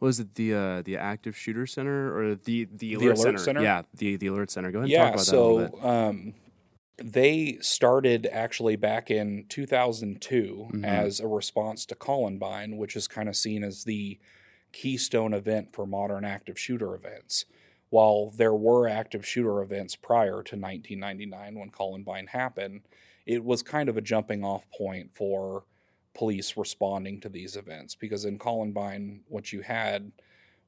was 0.00 0.20
it 0.20 0.34
the 0.34 0.54
uh, 0.54 0.82
the 0.82 0.96
active 0.96 1.36
shooter 1.36 1.66
center 1.66 2.16
or 2.16 2.36
the 2.36 2.68
the 2.72 2.94
ALERRT, 2.94 3.00
the 3.00 3.06
ALERRT 3.06 3.18
center? 3.18 3.38
center? 3.38 3.62
Yeah, 3.62 3.82
the 3.94 4.16
the 4.16 4.26
ALERRT 4.28 4.50
center. 4.50 4.70
Go 4.70 4.78
ahead. 4.78 4.90
Yeah. 4.90 5.08
And 5.08 5.18
talk 5.18 5.28
about 5.28 5.70
that. 5.72 5.80
so 5.80 5.80
that 5.80 5.88
um, 5.88 6.34
they 6.98 7.58
started 7.60 8.28
actually 8.30 8.76
back 8.76 9.10
in 9.10 9.46
2002 9.48 10.68
mm-hmm. 10.72 10.84
as 10.84 11.20
a 11.20 11.28
response 11.28 11.86
to 11.86 11.94
Columbine, 11.94 12.76
which 12.76 12.96
is 12.96 13.06
kind 13.06 13.28
of 13.28 13.36
seen 13.36 13.62
as 13.62 13.84
the 13.84 14.18
keystone 14.72 15.32
event 15.32 15.72
for 15.72 15.86
modern 15.86 16.24
active 16.24 16.58
shooter 16.58 16.94
events. 16.94 17.44
While 17.90 18.30
there 18.30 18.54
were 18.54 18.88
active 18.88 19.26
shooter 19.26 19.62
events 19.62 19.96
prior 19.96 20.42
to 20.42 20.56
1999 20.56 21.58
when 21.58 21.70
Columbine 21.70 22.26
happened, 22.26 22.82
it 23.24 23.44
was 23.44 23.62
kind 23.62 23.88
of 23.88 23.96
a 23.96 24.02
jumping 24.02 24.44
off 24.44 24.66
point 24.76 25.10
for 25.14 25.64
police 26.14 26.56
responding 26.56 27.20
to 27.20 27.28
these 27.28 27.56
events 27.56 27.94
because 27.94 28.24
in 28.24 28.38
Columbine, 28.38 29.20
what 29.28 29.52
you 29.52 29.62
had 29.62 30.10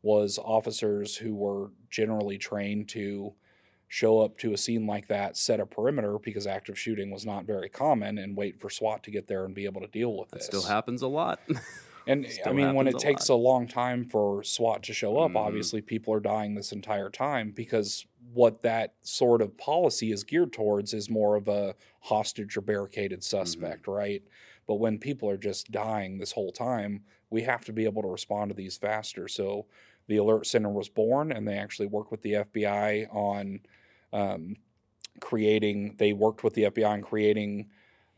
was 0.03 0.39
officers 0.39 1.17
who 1.17 1.35
were 1.35 1.73
generally 1.91 2.39
trained 2.39 2.89
to 2.91 3.35
show 3.93 4.21
up 4.21 4.39
to 4.39 4.53
a 4.53 4.57
scene 4.57 4.87
like 4.87 5.09
that, 5.09 5.37
set 5.37 5.59
a 5.59 5.67
perimeter 5.67 6.17
because 6.17 6.47
active 6.47 6.79
shooting 6.79 7.11
was 7.11 7.27
not 7.27 7.45
very 7.45 7.69
common, 7.69 8.19
and 8.19 8.37
wait 8.37 8.61
for 8.61 8.71
SWAT 8.71 9.03
to 9.03 9.11
get 9.11 9.27
there 9.27 9.45
and 9.45 9.53
be 9.53 9.65
able 9.65 9.81
to 9.81 9.89
deal 9.89 10.17
with 10.17 10.33
it. 10.33 10.45
Still 10.45 10.63
happens 10.63 11.03
a 11.03 11.09
lot. 11.09 11.41
and 12.07 12.25
I 12.47 12.53
mean, 12.53 12.75
when 12.75 12.87
it 12.87 12.95
a 12.95 12.99
takes 12.99 13.29
lot. 13.29 13.35
a 13.35 13.39
long 13.39 13.67
time 13.67 14.05
for 14.05 14.45
SWAT 14.45 14.85
to 14.85 14.93
show 14.95 15.19
up, 15.19 15.31
mm-hmm. 15.31 15.39
obviously 15.39 15.83
people 15.83 16.15
are 16.15 16.21
dying 16.21 16.55
this 16.55 16.71
entire 16.71 17.11
time 17.11 17.51
because 17.51 18.07
what 18.33 18.63
that 18.63 18.95
sort 19.03 19.43
of 19.43 19.59
policy 19.59 20.13
is 20.13 20.23
geared 20.23 20.53
towards 20.53 20.95
is 20.95 21.11
more 21.11 21.35
of 21.35 21.49
a 21.49 21.75
hostage 21.99 22.57
or 22.57 22.61
barricaded 22.61 23.25
suspect, 23.25 23.83
mm-hmm. 23.83 23.91
right? 23.91 24.23
But 24.69 24.77
when 24.77 24.99
people 24.99 25.29
are 25.29 25.37
just 25.37 25.73
dying 25.73 26.19
this 26.19 26.31
whole 26.31 26.53
time, 26.53 27.03
we 27.29 27.43
have 27.43 27.65
to 27.65 27.73
be 27.73 27.87
able 27.87 28.03
to 28.03 28.09
respond 28.09 28.51
to 28.51 28.55
these 28.55 28.77
faster. 28.77 29.27
So 29.27 29.67
the 30.07 30.19
ALERRT 30.19 30.47
Center 30.47 30.71
was 30.71 30.89
born, 30.89 31.33
and 31.33 31.47
they 31.47 31.59
actually 31.59 31.89
work 31.89 32.13
with 32.13 32.23
the 32.23 32.35
FBI 32.35 33.13
on 33.13 33.61
um, 34.13 34.57
creating. 35.21 35.97
They 35.99 36.13
worked 36.13 36.45
with 36.45 36.55
the 36.55 36.65
FBI 36.65 36.89
on 36.89 37.03
creating 37.03 37.69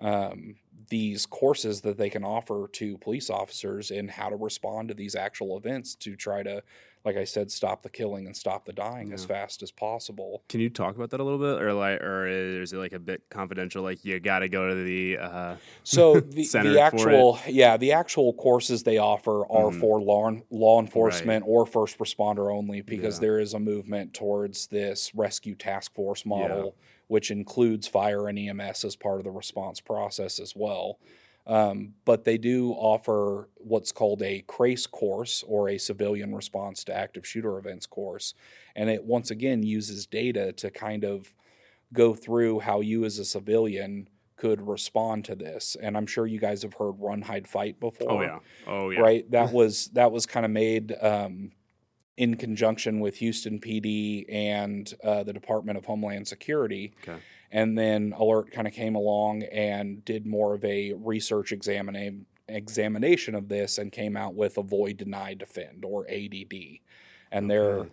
um, 0.00 0.56
these 0.88 1.26
courses 1.26 1.80
that 1.82 1.96
they 1.96 2.10
can 2.10 2.24
offer 2.24 2.68
to 2.72 2.98
police 2.98 3.30
officers 3.30 3.90
in 3.90 4.08
how 4.08 4.28
to 4.28 4.36
respond 4.36 4.88
to 4.88 4.94
these 4.94 5.14
actual 5.14 5.56
events 5.56 5.94
to 5.96 6.16
try 6.16 6.42
to 6.42 6.62
like 7.04 7.16
I 7.16 7.24
said, 7.24 7.50
stop 7.50 7.82
the 7.82 7.88
killing 7.88 8.26
and 8.26 8.36
stop 8.36 8.64
the 8.64 8.72
dying 8.72 9.08
yeah. 9.08 9.14
as 9.14 9.24
fast 9.24 9.62
as 9.62 9.70
possible. 9.70 10.44
Can 10.48 10.60
you 10.60 10.70
talk 10.70 10.94
about 10.94 11.10
that 11.10 11.20
a 11.20 11.24
little 11.24 11.38
bit, 11.38 11.60
or 11.60 11.72
like, 11.72 12.00
or 12.00 12.26
is 12.26 12.72
it 12.72 12.76
like 12.76 12.92
a 12.92 12.98
bit 12.98 13.22
confidential? 13.28 13.82
Like 13.82 14.04
you 14.04 14.20
got 14.20 14.40
to 14.40 14.48
go 14.48 14.68
to 14.68 14.74
the 14.74 15.18
uh, 15.18 15.56
so 15.82 16.20
the, 16.20 16.44
the 16.44 16.80
actual 16.80 17.38
yeah 17.48 17.76
the 17.76 17.92
actual 17.92 18.32
courses 18.34 18.82
they 18.84 18.98
offer 18.98 19.42
are 19.50 19.70
mm. 19.70 19.80
for 19.80 20.00
law 20.00 20.30
law 20.50 20.80
enforcement 20.80 21.44
right. 21.44 21.50
or 21.50 21.66
first 21.66 21.98
responder 21.98 22.54
only 22.54 22.80
because 22.80 23.16
yeah. 23.16 23.28
there 23.28 23.40
is 23.40 23.54
a 23.54 23.58
movement 23.58 24.14
towards 24.14 24.68
this 24.68 25.14
rescue 25.14 25.54
task 25.54 25.94
force 25.94 26.24
model, 26.24 26.64
yeah. 26.64 26.86
which 27.08 27.30
includes 27.30 27.88
fire 27.88 28.28
and 28.28 28.38
EMS 28.38 28.84
as 28.84 28.96
part 28.96 29.18
of 29.18 29.24
the 29.24 29.30
response 29.30 29.80
process 29.80 30.38
as 30.38 30.54
well. 30.54 30.98
Um, 31.46 31.94
but 32.04 32.24
they 32.24 32.38
do 32.38 32.72
offer 32.72 33.48
what's 33.56 33.90
called 33.90 34.22
a 34.22 34.42
CRASE 34.46 34.86
course 34.86 35.44
or 35.46 35.68
a 35.68 35.78
civilian 35.78 36.34
response 36.34 36.84
to 36.84 36.96
active 36.96 37.26
shooter 37.26 37.58
events 37.58 37.86
course. 37.86 38.34
And 38.76 38.88
it 38.88 39.04
once 39.04 39.30
again 39.30 39.62
uses 39.62 40.06
data 40.06 40.52
to 40.52 40.70
kind 40.70 41.04
of 41.04 41.34
go 41.92 42.14
through 42.14 42.60
how 42.60 42.80
you 42.80 43.04
as 43.04 43.18
a 43.18 43.24
civilian 43.24 44.08
could 44.36 44.66
respond 44.66 45.24
to 45.26 45.34
this. 45.34 45.76
And 45.80 45.96
I'm 45.96 46.06
sure 46.06 46.26
you 46.26 46.38
guys 46.38 46.62
have 46.62 46.74
heard 46.74 46.94
run, 46.98 47.22
hide, 47.22 47.48
fight 47.48 47.80
before. 47.80 48.12
Oh, 48.12 48.22
yeah. 48.22 48.38
Oh, 48.66 48.90
yeah. 48.90 49.00
Right? 49.00 49.30
That 49.30 49.52
was, 49.52 49.88
that 49.94 50.12
was 50.12 50.26
kind 50.26 50.46
of 50.46 50.52
made. 50.52 50.94
Um, 51.00 51.52
in 52.16 52.36
conjunction 52.36 53.00
with 53.00 53.16
Houston 53.16 53.58
PD 53.58 54.26
and 54.28 54.92
uh, 55.02 55.22
the 55.22 55.32
Department 55.32 55.78
of 55.78 55.86
Homeland 55.86 56.28
Security. 56.28 56.92
Okay. 57.02 57.18
And 57.52 57.76
then 57.76 58.14
ALERRT 58.18 58.50
kind 58.50 58.66
of 58.66 58.72
came 58.72 58.94
along 58.94 59.42
and 59.44 60.02
did 60.04 60.26
more 60.26 60.54
of 60.54 60.64
a 60.64 60.94
research 60.94 61.50
examina- 61.50 62.24
examination 62.48 63.34
of 63.34 63.48
this 63.48 63.76
and 63.76 63.92
came 63.92 64.16
out 64.16 64.34
with 64.34 64.56
Avoid, 64.56 64.96
Deny, 64.96 65.34
Defend, 65.34 65.84
or 65.84 66.08
ADD. 66.10 66.80
And 67.30 67.44
okay. 67.44 67.54
they're 67.54 67.86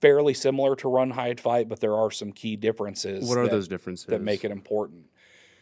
fairly 0.00 0.34
similar 0.34 0.74
to 0.76 0.88
Run, 0.88 1.10
Hide, 1.10 1.40
Fight, 1.40 1.68
but 1.68 1.80
there 1.80 1.94
are 1.94 2.10
some 2.10 2.32
key 2.32 2.56
differences. 2.56 3.28
What 3.28 3.38
are 3.38 3.44
that, 3.44 3.52
those 3.52 3.68
differences? 3.68 4.06
That 4.06 4.20
make 4.20 4.44
it 4.44 4.50
important. 4.50 5.06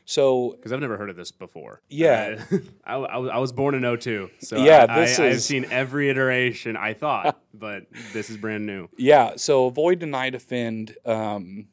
So 0.07 0.53
because 0.53 0.73
I've 0.73 0.81
never 0.81 0.97
heard 0.99 1.09
of 1.09 1.17
this 1.17 1.31
before. 1.31 1.81
Yeah, 1.89 2.45
uh, 2.53 2.59
I, 2.85 2.95
I, 2.95 3.27
I, 3.37 3.39
was 3.39 3.53
born 3.53 3.75
in 3.75 3.99
02, 3.99 4.31
so 4.41 4.57
yeah, 4.57 4.87
I, 4.89 5.01
this 5.01 5.19
I, 5.19 5.27
is... 5.27 5.37
I've 5.37 5.43
seen 5.43 5.67
every 5.71 6.11
iteration. 6.11 6.77
I 6.77 6.93
thought, 6.93 7.41
but 7.55 7.87
this 8.13 8.29
is 8.29 8.37
brand 8.37 8.67
new. 8.67 8.89
Yeah, 8.97 9.33
so 9.37 9.67
avoid, 9.67 9.99
deny, 9.99 10.31
defend. 10.31 10.97
Um, 11.07 11.69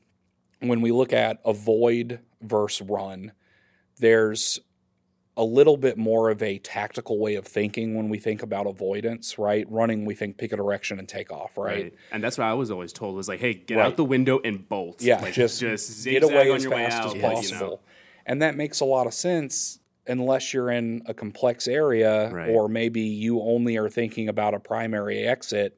when 0.62 0.82
we 0.82 0.92
look 0.92 1.14
at 1.14 1.40
avoid 1.46 2.20
versus 2.42 2.88
run, 2.88 3.32
there's 3.98 4.60
a 5.38 5.44
little 5.44 5.78
bit 5.78 5.98
more 5.98 6.30
of 6.30 6.44
a 6.44 6.60
tactical 6.60 7.18
way 7.18 7.36
of 7.36 7.48
thinking 7.48 7.96
when 7.96 8.10
we 8.10 8.20
think 8.20 8.44
about 8.44 8.68
avoidance, 8.68 9.40
right? 9.40 9.66
Running, 9.72 10.06
we 10.06 10.14
think 10.14 10.38
pick 10.38 10.52
a 10.52 10.58
direction 10.58 11.00
and 11.00 11.08
take 11.08 11.32
off, 11.32 11.58
right? 11.58 11.84
right. 11.84 11.94
And 12.12 12.24
that's 12.24 12.38
what 12.38 12.46
I 12.46 12.54
was 12.54 12.70
always 12.70 12.92
told 12.92 13.16
was 13.16 13.28
like, 13.28 13.40
hey, 13.40 13.54
get 13.54 13.78
right. 13.78 13.88
out 13.88 13.98
the 13.98 14.04
window 14.04 14.40
and 14.44 14.68
bolt. 14.68 15.02
Yeah, 15.02 15.22
like, 15.22 15.34
just, 15.34 15.60
just 15.60 16.04
get 16.04 16.24
away 16.24 16.52
as 16.52 16.66
fast 16.66 17.16
as 17.16 17.22
possible. 17.22 17.66
You 17.66 17.72
know? 17.72 17.80
And 18.26 18.42
that 18.42 18.56
makes 18.56 18.82
a 18.82 18.86
lot 18.86 19.08
of 19.08 19.14
sense 19.14 19.80
unless 20.06 20.54
you're 20.54 20.70
in 20.70 21.02
a 21.06 21.14
complex 21.14 21.68
area 21.68 22.30
right. 22.32 22.50
or 22.50 22.68
maybe 22.68 23.02
you 23.02 23.42
only 23.42 23.78
are 23.78 23.90
thinking 23.90 24.28
about 24.28 24.54
a 24.54 24.60
primary 24.60 25.20
exit 25.20 25.78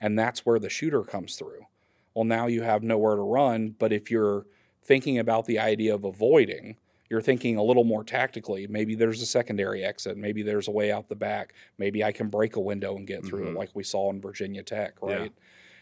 and 0.00 0.18
that's 0.18 0.46
where 0.46 0.58
the 0.58 0.68
shooter 0.68 1.02
comes 1.02 1.36
through. 1.36 1.66
Well, 2.14 2.24
now 2.24 2.46
you 2.46 2.62
have 2.62 2.82
nowhere 2.82 3.16
to 3.16 3.22
run, 3.22 3.74
but 3.78 3.92
if 3.92 4.10
you're 4.10 4.46
thinking 4.84 5.18
about 5.18 5.46
the 5.46 5.58
idea 5.58 5.94
of 5.94 6.04
avoiding, 6.04 6.76
you're 7.10 7.20
thinking 7.20 7.56
a 7.56 7.62
little 7.62 7.84
more 7.84 8.04
tactically. 8.04 8.66
Maybe 8.66 8.94
there's 8.94 9.20
a 9.20 9.26
secondary 9.26 9.84
exit. 9.84 10.16
Maybe 10.16 10.42
there's 10.42 10.68
a 10.68 10.70
way 10.70 10.90
out 10.90 11.08
the 11.08 11.16
back. 11.16 11.54
Maybe 11.78 12.02
I 12.02 12.12
can 12.12 12.28
break 12.28 12.56
a 12.56 12.60
window 12.60 12.96
and 12.96 13.06
get 13.06 13.24
through 13.24 13.40
mm-hmm. 13.40 13.56
it, 13.56 13.58
like 13.58 13.70
we 13.74 13.82
saw 13.82 14.10
in 14.10 14.20
Virginia 14.20 14.62
Tech, 14.62 14.94
right? 15.02 15.22
Yeah. 15.22 15.28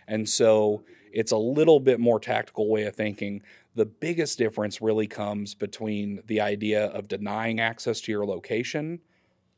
And 0.09 0.29
so 0.29 0.85
it's 1.12 1.33
a 1.33 1.37
little 1.37 1.81
bit 1.81 2.01
more 2.01 2.19
tactical 2.19 2.69
way 2.69 2.85
of 2.85 2.97
thinking. 2.97 3.43
The 3.75 3.87
biggest 3.87 4.37
difference 4.39 4.83
really 4.83 5.07
comes 5.07 5.55
between 5.55 6.21
the 6.27 6.41
idea 6.41 6.87
of 6.87 7.09
denying 7.09 7.61
access 7.61 8.01
to 8.03 8.12
your 8.12 8.27
location 8.27 9.01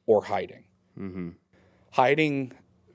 or 0.07 0.25
hiding. 0.25 0.65
Mm-hmm. 0.99 1.31
Hiding, 1.93 2.53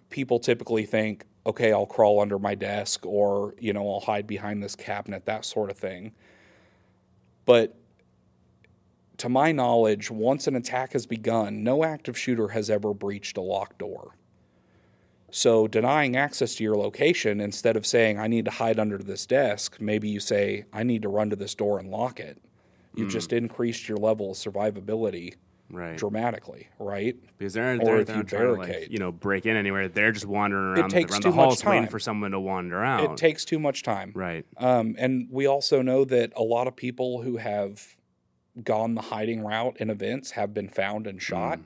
people 0.09 0.39
typically 0.39 0.85
think, 0.85 1.25
okay, 1.49 1.73
I'll 1.73 1.85
crawl 1.85 2.19
under 2.19 2.39
my 2.39 2.55
desk 2.55 3.05
or, 3.05 3.55
you 3.59 3.73
know, 3.73 3.91
I'll 3.91 3.99
hide 3.99 4.27
behind 4.27 4.63
this 4.63 4.75
cabinet, 4.75 5.25
that 5.25 5.45
sort 5.45 5.69
of 5.69 5.77
thing. 5.77 6.13
But 7.45 7.75
to 9.17 9.29
my 9.29 9.51
knowledge, 9.51 10.09
once 10.09 10.47
an 10.47 10.55
attack 10.55 10.93
has 10.93 11.05
begun, 11.05 11.63
no 11.63 11.83
active 11.83 12.17
shooter 12.17 12.49
has 12.49 12.69
ever 12.69 12.93
breached 12.93 13.37
a 13.37 13.41
locked 13.41 13.79
door. 13.79 14.15
So, 15.31 15.67
denying 15.67 16.15
access 16.15 16.55
to 16.55 16.63
your 16.63 16.75
location, 16.75 17.39
instead 17.39 17.77
of 17.77 17.85
saying, 17.85 18.17
I 18.17 18.27
need 18.27 18.45
to 18.45 18.51
hide 18.51 18.79
under 18.79 18.97
this 18.97 19.27
desk, 19.27 19.77
maybe 19.79 20.09
you 20.09 20.19
say, 20.19 20.65
I 20.73 20.81
need 20.81 21.03
to 21.03 21.09
run 21.09 21.29
to 21.29 21.35
this 21.35 21.53
door 21.53 21.77
and 21.77 21.91
lock 21.91 22.19
it. 22.19 22.41
You've 22.95 23.09
mm. 23.09 23.11
just 23.11 23.31
increased 23.31 23.87
your 23.87 23.99
level 23.99 24.31
of 24.31 24.37
survivability 24.37 25.35
right. 25.69 25.97
dramatically, 25.97 26.67
right? 26.79 27.15
Because 27.37 27.53
they're, 27.53 27.77
they're, 27.77 27.95
or 27.95 27.99
if 27.99 28.07
they're 28.07 28.17
you 28.17 28.23
barricade. 28.23 28.73
To, 28.73 28.79
like, 28.81 28.91
you 28.91 28.97
know, 28.97 29.11
break 29.11 29.45
in 29.45 29.55
anywhere. 29.55 29.87
They're 29.87 30.11
just 30.11 30.25
wandering 30.25 30.77
around, 30.77 30.91
it 30.91 30.95
takes 30.95 31.11
around 31.11 31.21
too 31.21 31.29
the 31.29 31.35
halls 31.35 31.63
waiting 31.63 31.87
for 31.87 31.99
someone 31.99 32.31
to 32.31 32.39
wander 32.39 32.83
out. 32.83 33.03
It 33.03 33.17
takes 33.17 33.45
too 33.45 33.59
much 33.59 33.83
time. 33.83 34.11
Right. 34.15 34.45
Um, 34.57 34.95
and 34.97 35.27
we 35.31 35.47
also 35.47 35.81
know 35.81 36.05
that 36.05 36.33
a 36.35 36.43
lot 36.43 36.67
of 36.67 36.75
people 36.75 37.21
who 37.21 37.37
have 37.37 37.95
gone 38.63 38.95
the 38.95 39.01
hiding 39.01 39.41
route 39.41 39.77
in 39.79 39.89
events 39.89 40.31
have 40.31 40.53
been 40.53 40.69
found 40.69 41.07
and 41.07 41.21
shot. 41.21 41.59
Mm. 41.59 41.63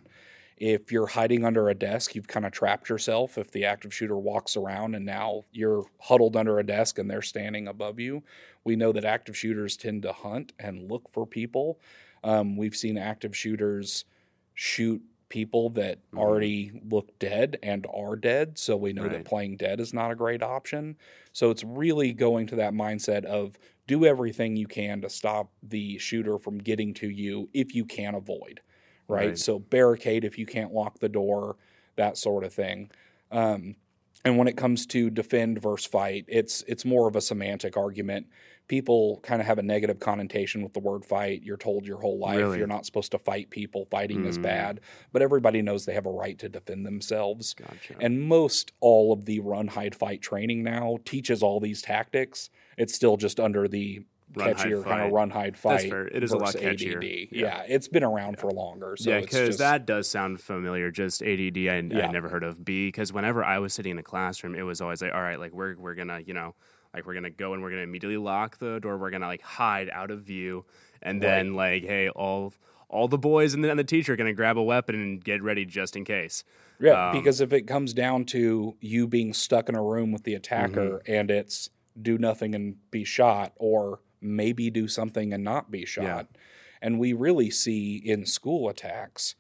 If 0.58 0.92
you're 0.92 1.08
hiding 1.08 1.44
under 1.44 1.68
a 1.68 1.74
desk, 1.74 2.16
you've 2.16 2.28
kind 2.28 2.46
of 2.46 2.52
trapped 2.52 2.88
yourself. 2.88 3.38
If 3.38 3.52
the 3.52 3.66
active 3.66 3.94
shooter 3.94 4.18
walks 4.18 4.56
around 4.56 4.96
and 4.96 5.06
now 5.06 5.44
you're 5.52 5.86
huddled 6.00 6.38
under 6.38 6.60
a 6.60 6.66
desk 6.66 7.00
and 7.00 7.10
they're 7.10 7.24
standing 7.24 7.68
above 7.68 8.00
you, 8.00 8.24
we 8.64 8.76
know 8.76 8.92
that 8.92 9.04
active 9.04 9.36
shooters 9.36 9.76
tend 9.76 10.04
to 10.04 10.14
hunt 10.14 10.54
and 10.60 10.90
look 10.90 11.10
for 11.12 11.26
people. 11.26 11.80
Um, 12.24 12.56
we've 12.56 12.76
seen 12.76 12.98
active 12.98 13.36
shooters 13.36 14.06
shoot 14.54 15.02
people 15.30 15.72
that 15.72 15.98
mm-hmm. 15.98 16.20
already 16.20 16.82
look 16.90 17.18
dead 17.18 17.58
and 17.64 17.88
are 17.92 18.16
dead. 18.16 18.58
So 18.60 18.78
we 18.78 18.94
know 18.94 19.04
right. 19.04 19.14
that 19.14 19.26
playing 19.26 19.58
dead 19.58 19.80
is 19.80 19.94
not 19.94 20.12
a 20.12 20.16
great 20.16 20.44
option. 20.44 20.96
So 21.32 21.50
it's 21.50 21.64
really 21.64 22.14
going 22.14 22.48
to 22.48 22.56
that 22.58 22.74
mindset 22.74 23.26
of 23.26 23.58
do 23.88 24.06
everything 24.06 24.56
you 24.56 24.68
can 24.68 25.02
to 25.02 25.10
stop 25.10 25.52
the 25.62 25.98
shooter 25.98 26.38
from 26.38 26.60
getting 26.60 26.94
to 26.96 27.10
you 27.10 27.50
if 27.54 27.74
you 27.74 27.84
can 27.84 28.16
avoid, 28.16 28.62
right? 29.08 29.30
right. 29.30 29.38
So 29.38 29.60
barricade 29.60 30.24
if 30.24 30.38
you 30.38 30.46
can't 30.46 30.72
lock 30.72 31.00
the 31.00 31.10
door, 31.10 31.58
that 31.96 32.18
sort 32.18 32.44
of 32.44 32.54
thing. 32.54 32.92
Um, 33.32 33.76
and 34.24 34.38
when 34.38 34.48
it 34.48 34.56
comes 34.56 34.86
to 34.88 35.10
defend 35.10 35.62
versus 35.62 35.86
fight, 35.86 36.26
it's 36.28 36.64
it's 36.68 36.86
more 36.86 37.08
of 37.08 37.16
a 37.16 37.22
semantic 37.22 37.76
argument. 37.76 38.28
People 38.68 39.20
kind 39.24 39.42
of 39.42 39.48
have 39.48 39.60
a 39.60 39.64
negative 39.64 40.00
connotation 40.00 40.64
with 40.64 40.74
the 40.74 40.80
word 40.80 41.06
fight. 41.06 41.44
You're 41.44 41.58
told 41.58 41.86
your 41.86 42.00
whole 42.00 42.18
life 42.18 42.38
really? 42.38 42.58
you're 42.58 42.68
not 42.68 42.86
supposed 42.86 43.12
to 43.12 43.20
fight 43.20 43.50
people. 43.50 43.86
Fighting 43.92 44.24
mm. 44.24 44.28
is 44.28 44.38
bad, 44.38 44.80
but 45.12 45.22
everybody 45.22 45.62
knows 45.62 45.86
they 45.86 45.94
have 45.94 46.06
a 46.06 46.12
right 46.12 46.38
to 46.40 46.50
defend 46.50 46.86
themselves. 46.86 47.54
Gotcha. 47.54 47.96
And 48.00 48.22
most 48.22 48.72
all 48.80 49.12
of 49.12 49.26
the 49.26 49.40
run, 49.40 49.68
hide, 49.68 49.96
fight 49.96 50.22
training 50.22 50.64
now 50.64 50.98
teaches 51.06 51.44
all 51.44 51.60
these 51.60 51.82
tactics. 51.82 52.50
It's 52.78 52.94
still 52.94 53.18
just 53.18 53.40
under 53.40 53.68
the 53.68 54.04
run, 54.36 54.54
catchier 54.54 54.84
kind 54.84 55.02
of 55.02 55.12
run 55.12 55.30
hide 55.30 55.58
fight. 55.58 55.92
It 55.92 56.24
is 56.24 56.32
a 56.32 56.38
lot 56.38 56.56
catchier. 56.56 57.28
Yeah. 57.32 57.46
yeah. 57.46 57.64
it's 57.68 57.88
been 57.88 58.04
around 58.04 58.36
yeah. 58.36 58.42
for 58.42 58.52
longer. 58.52 58.96
So 58.98 59.12
yeah, 59.12 59.22
because 59.22 59.58
that 59.58 59.86
does 59.86 60.10
sound 60.10 60.42
familiar. 60.42 60.92
Just 60.92 61.22
ADD, 61.22 61.58
I, 61.58 61.84
yeah. 61.90 62.08
I 62.08 62.12
never 62.12 62.30
heard 62.30 62.44
of. 62.44 62.64
B, 62.64 62.88
because 62.88 63.14
whenever 63.14 63.44
I 63.44 63.60
was 63.60 63.74
sitting 63.74 63.92
in 63.92 63.98
the 63.98 64.04
classroom, 64.04 64.56
it 64.56 64.64
was 64.64 64.82
always 64.82 65.02
like, 65.02 65.14
all 65.14 65.22
right, 65.22 65.40
like 65.40 65.54
we're 65.54 65.76
we're 65.78 65.96
gonna, 65.96 66.20
you 66.26 66.34
know, 66.34 66.56
like 66.94 67.06
we're 67.06 67.14
gonna 67.14 67.30
go 67.30 67.54
and 67.54 67.62
we're 67.62 67.70
gonna 67.70 67.82
immediately 67.82 68.18
lock 68.18 68.58
the 68.58 68.80
door. 68.80 68.98
We're 68.98 69.10
gonna 69.10 69.28
like 69.28 69.42
hide 69.42 69.90
out 69.92 70.12
of 70.12 70.22
view, 70.22 70.66
and 71.02 71.22
then 71.22 71.56
like, 71.56 71.84
hey, 71.84 72.10
all 72.10 72.54
all 72.90 73.08
the 73.08 73.18
boys 73.18 73.54
and 73.54 73.64
the, 73.64 73.70
and 73.70 73.80
the 73.80 73.84
teacher 73.84 74.14
are 74.14 74.16
gonna 74.16 74.34
grab 74.34 74.58
a 74.58 74.64
weapon 74.64 74.96
and 74.96 75.24
get 75.24 75.42
ready 75.42 75.66
just 75.66 75.96
in 75.96 76.06
case. 76.06 76.44
Yeah, 76.80 77.10
um, 77.10 77.14
because 77.14 77.42
if 77.42 77.54
it 77.54 77.68
comes 77.68 77.94
down 77.94 78.26
to 78.26 78.76
you 78.80 79.08
being 79.08 79.34
stuck 79.34 79.70
in 79.70 79.76
a 79.76 79.84
room 79.84 80.12
with 80.12 80.24
the 80.24 80.36
attacker 80.36 81.00
mm-hmm. 81.00 81.12
and 81.12 81.32
it's 81.32 81.70
do 82.02 82.18
nothing 82.18 82.56
and 82.56 82.76
be 82.92 83.04
shot, 83.04 83.54
or 83.58 84.00
maybe 84.22 84.70
do 84.70 84.88
something 84.88 85.34
and 85.34 85.44
not 85.44 85.70
be 85.70 85.86
shot. 85.86 86.04
Yeah. 86.32 86.40
And 86.82 87.00
we 87.00 87.14
really 87.14 87.50
see 87.50 87.96
in 87.96 88.26
school 88.26 88.68
attacks, 88.68 89.36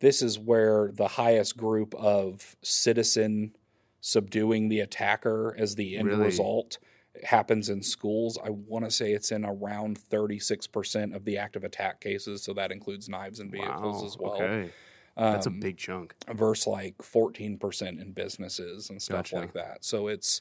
this 0.00 0.22
is 0.22 0.38
where 0.38 0.90
the 0.92 1.08
highest 1.08 1.56
group 1.56 1.94
of 1.94 2.56
citizen 2.62 3.54
subduing 4.00 4.68
the 4.68 4.80
attacker 4.80 5.54
as 5.58 5.74
the 5.74 5.96
end 5.96 6.08
really? 6.08 6.24
result 6.24 6.78
happens 7.24 7.68
in 7.68 7.82
schools. 7.82 8.38
I 8.42 8.50
want 8.50 8.84
to 8.84 8.90
say 8.90 9.12
it's 9.12 9.32
in 9.32 9.44
around 9.44 9.98
36% 9.98 11.14
of 11.14 11.24
the 11.24 11.38
active 11.38 11.64
attack 11.64 12.00
cases. 12.00 12.42
So 12.42 12.52
that 12.54 12.72
includes 12.72 13.08
knives 13.08 13.40
and 13.40 13.50
vehicles 13.50 14.02
wow, 14.02 14.06
as 14.06 14.18
well. 14.18 14.34
Okay. 14.34 14.70
Um, 15.16 15.32
That's 15.32 15.46
a 15.46 15.50
big 15.50 15.76
chunk. 15.76 16.14
Versus 16.32 16.66
like 16.66 16.98
14% 16.98 18.00
in 18.00 18.12
businesses 18.12 18.90
and 18.90 19.02
stuff 19.02 19.30
gotcha. 19.30 19.36
like 19.36 19.52
that. 19.54 19.84
So 19.84 20.08
it's 20.08 20.40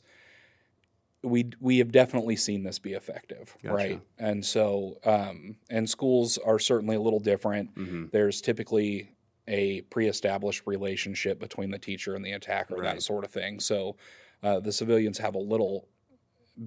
we 1.22 1.50
we 1.60 1.80
have 1.80 1.92
definitely 1.92 2.38
seen 2.38 2.64
this 2.64 2.80
be 2.80 2.94
effective, 2.94 3.56
gotcha. 3.62 3.76
right? 3.76 4.02
And 4.18 4.46
so, 4.46 5.00
um, 5.04 5.58
and 5.70 5.90
schools 5.90 6.38
are 6.38 6.60
certainly 6.60 6.96
a 6.96 7.02
little 7.02 7.20
different. 7.20 7.76
Mm-hmm. 7.76 8.06
There's 8.14 8.40
typically 8.40 9.12
a 9.50 9.82
pre-established 9.82 10.64
relationship 10.66 11.40
between 11.40 11.72
the 11.72 11.80
teacher 11.80 12.16
and 12.16 12.24
the 12.24 12.32
attacker, 12.32 12.76
right. 12.76 12.96
that 12.96 13.02
sort 13.02 13.26
of 13.26 13.32
thing. 13.32 13.60
So, 13.60 13.98
uh, 14.42 14.60
the 14.60 14.72
civilians 14.72 15.18
have 15.18 15.36
a 15.36 15.40
little 15.40 15.88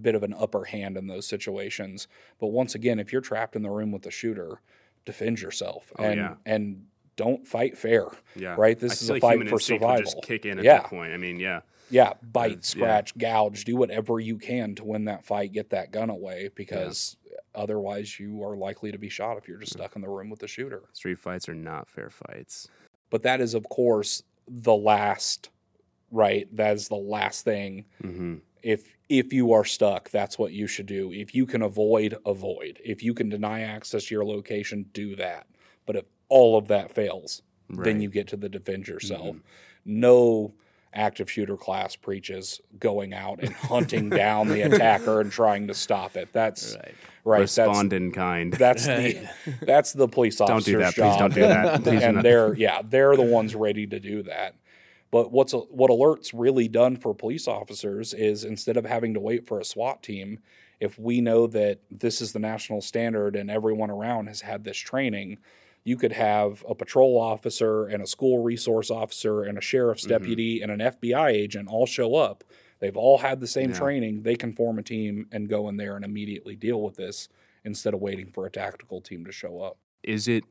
bit 0.00 0.14
of 0.14 0.22
an 0.22 0.34
upper 0.34 0.64
hand 0.64 0.96
in 0.96 1.06
those 1.06 1.26
situations. 1.26 2.08
But 2.40 2.48
once 2.48 2.74
again, 2.74 2.98
if 2.98 3.12
you're 3.12 3.22
trapped 3.22 3.56
in 3.56 3.62
the 3.62 3.70
room 3.70 3.92
with 3.92 4.02
the 4.02 4.10
shooter, 4.10 4.60
defend 5.04 5.40
yourself 5.40 5.92
oh, 5.98 6.04
and 6.04 6.16
yeah. 6.16 6.34
and 6.46 6.86
don't 7.16 7.46
fight 7.46 7.76
fair. 7.76 8.06
Yeah. 8.34 8.54
Right. 8.58 8.78
This 8.78 8.92
I 8.92 9.04
is 9.04 9.10
a 9.10 9.12
like 9.14 9.22
fight 9.22 9.48
for 9.48 9.60
survival. 9.60 10.02
Just 10.02 10.22
kick 10.22 10.46
in 10.46 10.58
at 10.58 10.64
yeah. 10.64 10.78
that 10.78 10.86
point. 10.86 11.12
I 11.12 11.16
mean, 11.16 11.38
yeah. 11.38 11.60
Yeah, 11.90 12.14
bite, 12.22 12.64
scratch, 12.64 13.12
yeah. 13.16 13.32
gouge, 13.34 13.66
do 13.66 13.76
whatever 13.76 14.18
you 14.18 14.38
can 14.38 14.74
to 14.76 14.84
win 14.84 15.04
that 15.06 15.26
fight, 15.26 15.52
get 15.52 15.70
that 15.70 15.92
gun 15.92 16.08
away 16.08 16.48
because. 16.54 17.16
Otherwise 17.54 18.18
you 18.18 18.42
are 18.42 18.56
likely 18.56 18.92
to 18.92 18.98
be 18.98 19.08
shot 19.08 19.36
if 19.36 19.48
you're 19.48 19.58
just 19.58 19.72
stuck 19.72 19.96
in 19.96 20.02
the 20.02 20.08
room 20.08 20.30
with 20.30 20.40
the 20.40 20.48
shooter. 20.48 20.82
Street 20.92 21.18
fights 21.18 21.48
are 21.48 21.54
not 21.54 21.88
fair 21.88 22.10
fights. 22.10 22.68
But 23.10 23.22
that 23.22 23.40
is 23.40 23.54
of 23.54 23.68
course 23.68 24.22
the 24.48 24.74
last 24.74 25.50
right? 26.12 26.54
That 26.54 26.74
is 26.74 26.88
the 26.88 26.94
last 26.94 27.44
thing. 27.44 27.86
Mm-hmm. 28.04 28.34
If 28.62 28.94
if 29.08 29.32
you 29.32 29.52
are 29.52 29.64
stuck, 29.64 30.10
that's 30.10 30.38
what 30.38 30.52
you 30.52 30.68
should 30.68 30.86
do. 30.86 31.12
If 31.12 31.34
you 31.34 31.46
can 31.46 31.62
avoid, 31.62 32.16
avoid. 32.24 32.78
If 32.84 33.02
you 33.02 33.14
can 33.14 33.28
deny 33.28 33.62
access 33.62 34.04
to 34.04 34.14
your 34.14 34.24
location, 34.24 34.86
do 34.92 35.16
that. 35.16 35.46
But 35.84 35.96
if 35.96 36.04
all 36.28 36.56
of 36.56 36.68
that 36.68 36.92
fails, 36.92 37.42
right. 37.68 37.84
then 37.84 38.00
you 38.00 38.08
get 38.08 38.28
to 38.28 38.36
the 38.36 38.48
defend 38.48 38.86
yourself. 38.86 39.36
Mm-hmm. 39.36 39.38
No 39.84 40.54
active 40.94 41.30
shooter 41.30 41.56
class 41.56 41.96
preaches 41.96 42.60
going 42.78 43.12
out 43.12 43.40
and 43.42 43.52
hunting 43.52 44.08
down 44.08 44.48
the 44.48 44.60
attacker 44.72 45.20
and 45.20 45.32
trying 45.32 45.66
to 45.66 45.74
stop 45.74 46.16
it. 46.16 46.28
That's 46.32 46.76
right. 46.76 46.94
Right 47.24 47.40
Respond 47.42 47.92
that's, 47.92 48.00
in 48.00 48.10
kind. 48.12 48.52
That's 48.52 48.86
the 48.86 49.28
that's 49.62 49.92
the 49.92 50.08
police 50.08 50.40
officer's 50.40 50.64
Don't 50.64 50.74
do 50.74 50.78
that. 50.80 50.94
Job. 50.94 51.10
Please 51.10 51.18
don't 51.18 51.34
do 51.34 51.40
that. 51.42 51.82
Please 51.84 52.02
and 52.02 52.22
they're 52.22 52.54
yeah 52.54 52.82
they're 52.82 53.16
the 53.16 53.22
ones 53.22 53.54
ready 53.54 53.86
to 53.86 54.00
do 54.00 54.22
that. 54.24 54.56
But 55.12 55.30
what's 55.30 55.52
what 55.52 55.90
ALERRT's 55.90 56.34
really 56.34 56.68
done 56.68 56.96
for 56.96 57.14
police 57.14 57.46
officers 57.46 58.12
is 58.14 58.44
instead 58.44 58.76
of 58.76 58.84
having 58.86 59.14
to 59.14 59.20
wait 59.20 59.46
for 59.46 59.60
a 59.60 59.64
SWAT 59.64 60.02
team, 60.02 60.40
if 60.80 60.98
we 60.98 61.20
know 61.20 61.46
that 61.48 61.80
this 61.90 62.20
is 62.20 62.32
the 62.32 62.38
national 62.40 62.80
standard 62.80 63.36
and 63.36 63.50
everyone 63.50 63.90
around 63.90 64.26
has 64.26 64.40
had 64.40 64.64
this 64.64 64.78
training, 64.78 65.38
you 65.84 65.96
could 65.96 66.12
have 66.12 66.64
a 66.68 66.74
patrol 66.74 67.20
officer 67.20 67.86
and 67.86 68.02
a 68.02 68.06
school 68.06 68.42
resource 68.42 68.90
officer 68.90 69.42
and 69.44 69.58
a 69.58 69.60
sheriff's 69.60 70.06
Mhm. 70.06 70.08
deputy 70.08 70.62
and 70.62 70.72
an 70.72 70.80
FBI 70.80 71.30
agent 71.30 71.68
all 71.68 71.86
show 71.86 72.14
up. 72.16 72.42
They've 72.82 72.96
all 72.96 73.18
had 73.18 73.38
the 73.38 73.46
same 73.46 73.70
Yeah. 73.70 73.78
training. 73.78 74.22
They 74.24 74.34
can 74.34 74.52
form 74.52 74.76
a 74.76 74.82
team 74.82 75.28
and 75.30 75.48
go 75.48 75.68
in 75.68 75.76
there 75.76 75.94
and 75.94 76.04
immediately 76.04 76.56
deal 76.56 76.82
with 76.82 76.96
this 76.96 77.28
instead 77.64 77.94
of 77.94 78.00
waiting 78.00 78.26
for 78.26 78.44
a 78.44 78.50
tactical 78.50 79.00
team 79.00 79.24
to 79.24 79.30
show 79.30 79.60
up. 79.60 79.78
Is 80.02 80.26
it 80.26 80.42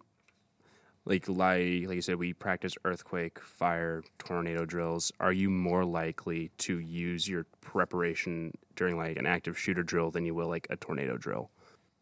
like 1.04 1.28
like 1.28 1.38
like 1.88 1.96
you 1.96 2.02
said, 2.02 2.16
we 2.16 2.32
practice 2.32 2.78
earthquake, 2.86 3.38
fire, 3.40 4.02
tornado 4.18 4.66
drills. 4.66 5.12
Are 5.20 5.34
you 5.34 5.50
more 5.50 5.84
likely 5.84 6.52
to 6.60 6.80
use 6.80 7.28
your 7.28 7.48
preparation 7.60 8.54
during 8.78 8.96
like 8.96 9.18
an 9.18 9.26
active 9.26 9.60
shooter 9.60 9.84
drill 9.84 10.10
than 10.10 10.24
you 10.24 10.34
will 10.34 10.48
like 10.48 10.68
a 10.70 10.78
tornado 10.78 11.18
drill? 11.18 11.52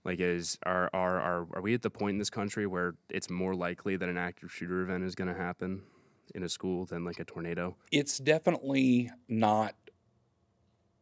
Like 0.06 0.20
is 0.20 0.60
are 0.64 0.92
are 0.94 1.20
are 1.20 1.48
are 1.54 1.62
we 1.64 1.74
at 1.74 1.82
the 1.82 1.90
point 1.90 2.14
in 2.14 2.18
this 2.20 2.30
country 2.30 2.68
where 2.68 2.94
it's 3.10 3.32
more 3.32 3.56
likely 3.56 3.96
that 3.96 4.08
an 4.08 4.18
active 4.18 4.52
shooter 4.52 4.82
event 4.84 5.04
is 5.06 5.16
going 5.16 5.34
to 5.34 5.42
happen 5.42 5.82
in 6.36 6.44
a 6.44 6.50
school 6.50 6.86
than 6.86 7.04
like 7.04 7.20
a 7.20 7.26
tornado? 7.26 7.76
It's 7.92 8.20
definitely 8.20 9.10
not 9.28 9.74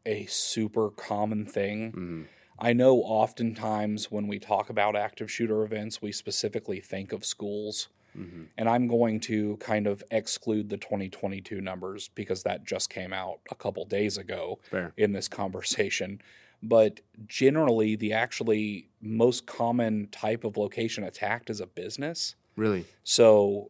a 0.07 0.25
super 0.25 0.89
common 0.89 1.45
thing. 1.45 1.91
Mm, 1.91 2.25
I 2.59 2.73
know 2.73 2.97
oftentimes 2.97 4.09
when 4.09 4.27
we 4.27 4.39
talk 4.39 4.69
about 4.69 4.95
active 4.95 5.29
shooter 5.29 5.63
events, 5.63 6.01
we 6.01 6.11
specifically 6.11 6.79
think 6.79 7.11
of 7.11 7.23
schools. 7.23 7.89
hmm 8.13 8.45
And 8.57 8.67
I'm 8.67 8.87
going 8.87 9.19
to 9.21 9.57
kind 9.57 9.85
of 9.85 10.03
exclude 10.09 10.69
the 10.69 10.77
2022 10.77 11.61
numbers 11.61 12.09
because 12.15 12.43
that 12.43 12.65
just 12.65 12.89
came 12.89 13.13
out 13.13 13.41
a 13.51 13.55
couple 13.55 13.85
days 13.85 14.17
ago 14.17 14.59
Fair. 14.71 14.93
in 14.97 15.11
this 15.11 15.27
conversation. 15.27 16.21
But 16.63 17.01
generally, 17.27 17.95
the 17.95 18.13
actually 18.13 18.89
most 18.99 19.45
common 19.45 20.07
type 20.07 20.43
of 20.43 20.57
location 20.57 21.03
attacked 21.03 21.51
is 21.51 21.61
a 21.61 21.67
business. 21.67 22.35
Really? 22.55 22.85
So 23.03 23.69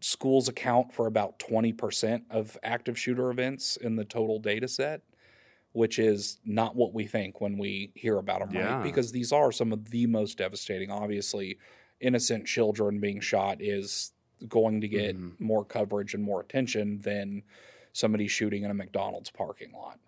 schools 0.00 0.48
account 0.48 0.92
for 0.92 1.06
about 1.06 1.38
20% 1.38 2.22
of 2.30 2.58
active 2.62 2.98
shooter 2.98 3.30
events 3.30 3.76
in 3.76 3.96
the 3.96 4.04
total 4.04 4.38
data 4.38 4.66
set, 4.66 5.02
which 5.72 5.98
is 5.98 6.38
not 6.44 6.76
what 6.76 6.92
we 6.92 7.06
think 7.06 7.40
when 7.40 7.56
we 7.58 7.90
hear 7.94 8.18
about 8.18 8.40
them, 8.40 8.54
Yeah. 8.54 8.76
right? 8.76 8.82
Because 8.84 9.12
these 9.12 9.32
are 9.32 9.50
some 9.50 9.72
of 9.72 9.90
the 9.90 10.06
most 10.06 10.38
devastating. 10.38 10.90
Obviously, 10.90 11.58
innocent 12.00 12.46
children 12.46 13.00
being 13.00 13.20
shot 13.20 13.60
is 13.60 14.12
going 14.48 14.80
to 14.80 14.88
get 14.88 15.16
Mhm. 15.16 15.38
more 15.40 15.64
coverage 15.64 16.14
and 16.14 16.22
more 16.22 16.40
attention 16.40 16.98
than 16.98 17.42
somebody 17.92 18.26
shooting 18.26 18.64
in 18.64 18.70
a 18.70 18.74
McDonald's 18.74 19.30
parking 19.30 19.72
lot. 19.72 19.98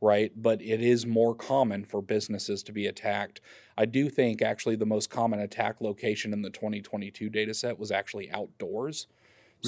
Right. 0.00 0.32
But 0.36 0.60
it 0.60 0.82
is 0.82 1.06
more 1.06 1.34
common 1.34 1.84
for 1.84 2.02
businesses 2.02 2.62
to 2.64 2.72
be 2.72 2.86
attacked. 2.86 3.40
I 3.78 3.86
do 3.86 4.10
think 4.10 4.42
actually 4.42 4.76
the 4.76 4.84
most 4.84 5.08
common 5.08 5.40
attack 5.40 5.80
location 5.80 6.32
in 6.32 6.42
the 6.42 6.50
2022 6.50 7.30
data 7.30 7.54
set 7.54 7.78
was 7.78 7.90
actually 7.90 8.30
outdoors. 8.30 9.06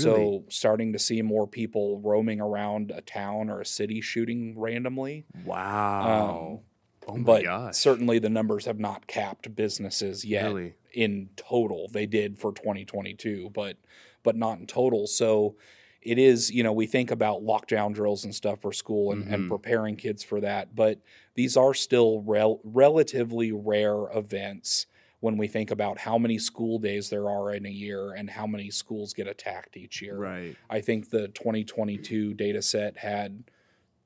So 0.03 0.45
starting 0.49 0.93
to 0.93 0.99
see 0.99 1.23
more 1.23 1.47
people 1.47 2.01
roaming 2.01 2.41
around 2.41 2.91
a 2.91 3.01
town 3.01 3.49
or 3.51 3.61
a 3.61 3.67
city 3.67 4.01
shooting 4.01 4.59
randomly. 4.59 5.25
Wow. 5.45 6.61
oh 7.09 7.17
my 7.17 7.23
but 7.23 7.45
gosh. 7.45 7.77
certainly 7.77 8.19
the 8.19 8.29
numbers 8.31 8.65
have 8.67 8.79
not 8.79 9.07
capped 9.07 9.55
businesses 9.55 10.25
yet 10.25 10.47
Really? 10.47 10.75
in 10.93 11.31
total. 11.37 11.89
They 11.93 12.07
did 12.07 12.39
for 12.39 12.53
2022, 12.53 13.51
but 13.55 13.77
but 14.23 14.37
not 14.37 14.59
in 14.59 14.67
total. 14.67 15.07
So 15.07 15.57
it 16.03 16.19
is, 16.19 16.51
you 16.51 16.63
know, 16.63 16.73
we 16.73 16.87
think 16.87 17.11
about 17.11 17.43
lockdown 17.43 17.93
drills 17.95 18.25
and 18.25 18.35
stuff 18.35 18.61
for 18.61 18.73
school 18.73 19.13
and, 19.13 19.23
and 19.33 19.45
Mhm. 19.45 19.49
preparing 19.49 19.97
kids 19.97 20.23
for 20.23 20.41
that, 20.41 20.75
but 20.75 21.01
these 21.35 21.57
are 21.57 21.75
still 21.75 22.21
rel- 22.23 22.61
relatively 22.65 23.51
rare 23.53 24.07
events 24.15 24.87
when 25.27 25.37
we 25.37 25.49
think 25.49 25.73
about 25.73 25.99
how 25.99 26.17
many 26.17 26.39
school 26.39 26.79
days 26.79 27.11
there 27.11 27.29
are 27.29 27.53
in 27.53 27.67
a 27.67 27.69
year 27.69 28.13
and 28.13 28.31
how 28.31 28.47
many 28.47 28.71
schools 28.71 29.13
get 29.13 29.27
attacked 29.27 29.77
each 29.77 30.01
year. 30.01 30.17
Right. 30.17 30.55
I 30.71 30.81
think 30.81 31.11
the 31.11 31.27
2022 31.27 32.33
data 32.35 32.63
set 32.63 32.97
had 32.99 33.43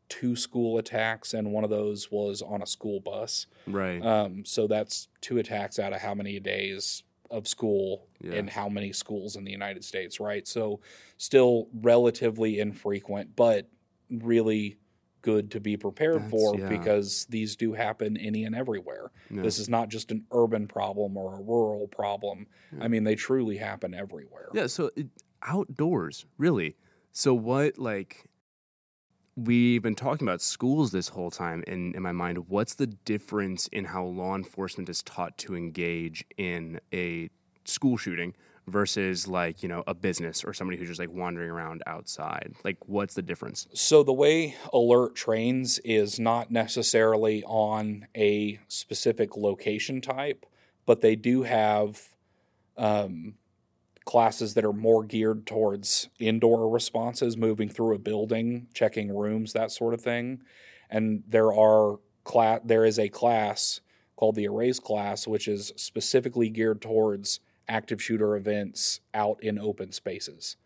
two 0.08 0.34
school 0.34 0.78
attacks, 0.78 1.34
and 1.34 1.52
one 1.52 1.62
of 1.62 1.68
those 1.68 2.10
was 2.10 2.40
on 2.40 2.62
a 2.62 2.66
school 2.66 3.00
bus. 3.00 3.46
Right. 3.66 4.02
Um, 4.02 4.46
so 4.46 4.66
that's 4.66 5.08
two 5.20 5.36
attacks 5.36 5.78
out 5.78 5.92
of 5.92 6.00
how 6.00 6.14
many 6.14 6.40
days 6.40 7.02
of 7.30 7.46
school 7.46 8.06
Yeah. 8.22 8.32
in 8.36 8.48
how 8.48 8.70
many 8.70 8.90
schools 8.94 9.36
in 9.36 9.44
the 9.44 9.52
United 9.52 9.84
States, 9.84 10.20
right? 10.20 10.48
So 10.48 10.80
still 11.18 11.68
relatively 11.74 12.58
infrequent, 12.60 13.36
but 13.36 13.68
really 14.10 14.78
good 15.22 15.50
to 15.52 15.60
be 15.60 15.76
prepared 15.76 16.16
That's- 16.22 16.30
for 16.30 16.58
yeah. 16.58 16.68
because 16.68 17.26
these 17.30 17.56
do 17.56 17.72
happen 17.72 18.16
any 18.16 18.44
and 18.44 18.54
everywhere. 18.54 19.10
Yeah. 19.30 19.42
This 19.42 19.58
is 19.58 19.68
not 19.68 19.88
just 19.88 20.10
an 20.10 20.24
urban 20.32 20.66
problem 20.66 21.16
or 21.16 21.34
a 21.34 21.40
rural 21.42 21.88
problem. 21.88 22.46
Yeah. 22.72 22.84
I 22.84 22.88
mean, 22.88 23.04
they 23.04 23.14
truly 23.14 23.56
happen 23.58 23.94
everywhere. 23.94 24.48
Yeah, 24.52 24.66
so 24.66 24.90
it, 24.96 25.08
outdoors, 25.42 26.26
really. 26.38 26.76
So 27.12 27.34
what 27.34 27.78
like 27.78 28.26
we've 29.36 29.82
been 29.82 29.94
talking 29.94 30.26
about 30.26 30.42
schools 30.42 30.92
this 30.92 31.08
whole 31.08 31.30
time 31.30 31.64
and 31.66 31.94
in 31.94 32.02
my 32.02 32.12
mind, 32.12 32.48
what's 32.48 32.74
the 32.74 32.86
difference 32.86 33.68
in 33.68 33.86
how 33.86 34.04
law 34.04 34.34
enforcement 34.34 34.88
is 34.88 35.02
taught 35.02 35.38
to 35.38 35.54
engage 35.56 36.24
in 36.36 36.80
a 36.92 37.30
school 37.64 37.96
shooting 37.96 38.34
versus 38.66 39.26
like, 39.26 39.62
you 39.62 39.68
know, 39.68 39.82
a 39.86 39.94
business 39.94 40.44
or 40.44 40.52
somebody 40.52 40.78
who's 40.78 40.88
just 40.88 41.00
like 41.00 41.10
wandering 41.10 41.50
around 41.50 41.82
outside? 41.86 42.54
Like 42.64 42.76
what's 42.86 43.14
the 43.14 43.22
difference? 43.22 43.66
So 43.74 44.02
the 44.02 44.12
way 44.12 44.56
ALERRT 44.72 45.14
trains 45.14 45.78
is 45.80 46.18
not 46.18 46.50
necessarily 46.50 47.42
on 47.44 48.06
a 48.16 48.60
specific 48.68 49.36
location 49.36 50.00
type, 50.00 50.46
but 50.86 51.00
they 51.00 51.16
do 51.16 51.42
have 51.42 52.00
um, 52.76 53.34
classes 54.04 54.54
that 54.54 54.64
are 54.64 54.72
more 54.72 55.04
geared 55.04 55.46
towards 55.46 56.08
indoor 56.18 56.68
responses, 56.68 57.36
moving 57.36 57.68
through 57.68 57.94
a 57.94 57.98
building, 57.98 58.66
checking 58.74 59.14
rooms, 59.14 59.52
that 59.52 59.70
sort 59.70 59.94
of 59.94 60.00
thing. 60.00 60.42
And 60.88 61.22
there 61.28 61.52
are 61.52 61.98
class 62.24 62.60
there 62.64 62.84
is 62.84 62.98
a 62.98 63.08
class 63.08 63.80
called 64.16 64.34
the 64.34 64.44
Erase 64.44 64.80
class, 64.80 65.26
which 65.26 65.48
is 65.48 65.72
specifically 65.76 66.50
geared 66.50 66.82
towards 66.82 67.40
active 67.70 68.02
shooter 68.02 68.36
events 68.36 69.00
out 69.14 69.42
in 69.42 69.58
open 69.58 69.92
spaces. 69.92 70.56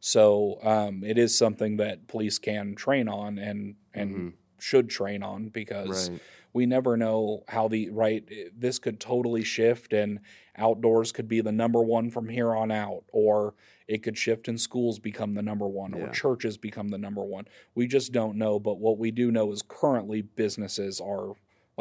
So 0.00 0.58
um, 0.62 1.04
it 1.04 1.18
is 1.18 1.36
something 1.36 1.76
that 1.76 2.06
police 2.08 2.38
can 2.38 2.74
train 2.74 3.08
on 3.08 3.38
and 3.38 3.74
and 3.94 4.10
Mhm. 4.14 4.32
should 4.58 4.88
train 4.88 5.22
on 5.22 5.48
because 5.48 6.08
Right. 6.10 6.20
we 6.54 6.66
never 6.66 6.96
know 6.96 7.42
how 7.48 7.68
the 7.68 7.90
right 7.90 8.24
this 8.56 8.78
could 8.78 9.00
totally 9.00 9.42
shift 9.42 9.92
and 9.92 10.20
outdoors 10.56 11.10
could 11.12 11.28
be 11.28 11.40
the 11.40 11.52
number 11.52 11.82
one 11.82 12.10
from 12.10 12.28
here 12.28 12.54
on 12.54 12.70
out 12.70 13.04
or 13.12 13.54
it 13.88 14.02
could 14.04 14.16
shift 14.16 14.48
and 14.48 14.60
schools 14.60 14.98
become 15.00 15.34
the 15.34 15.42
number 15.42 15.66
one 15.68 15.92
or 15.94 16.10
churches 16.12 16.56
become 16.56 16.88
the 16.88 16.98
number 16.98 17.24
one 17.24 17.46
we 17.74 17.86
just 17.86 18.12
don't 18.12 18.36
know 18.38 18.60
but 18.60 18.78
what 18.78 18.98
we 18.98 19.10
do 19.10 19.30
know 19.32 19.50
is 19.50 19.62
currently 19.62 20.22
businesses 20.22 21.00
are 21.00 21.32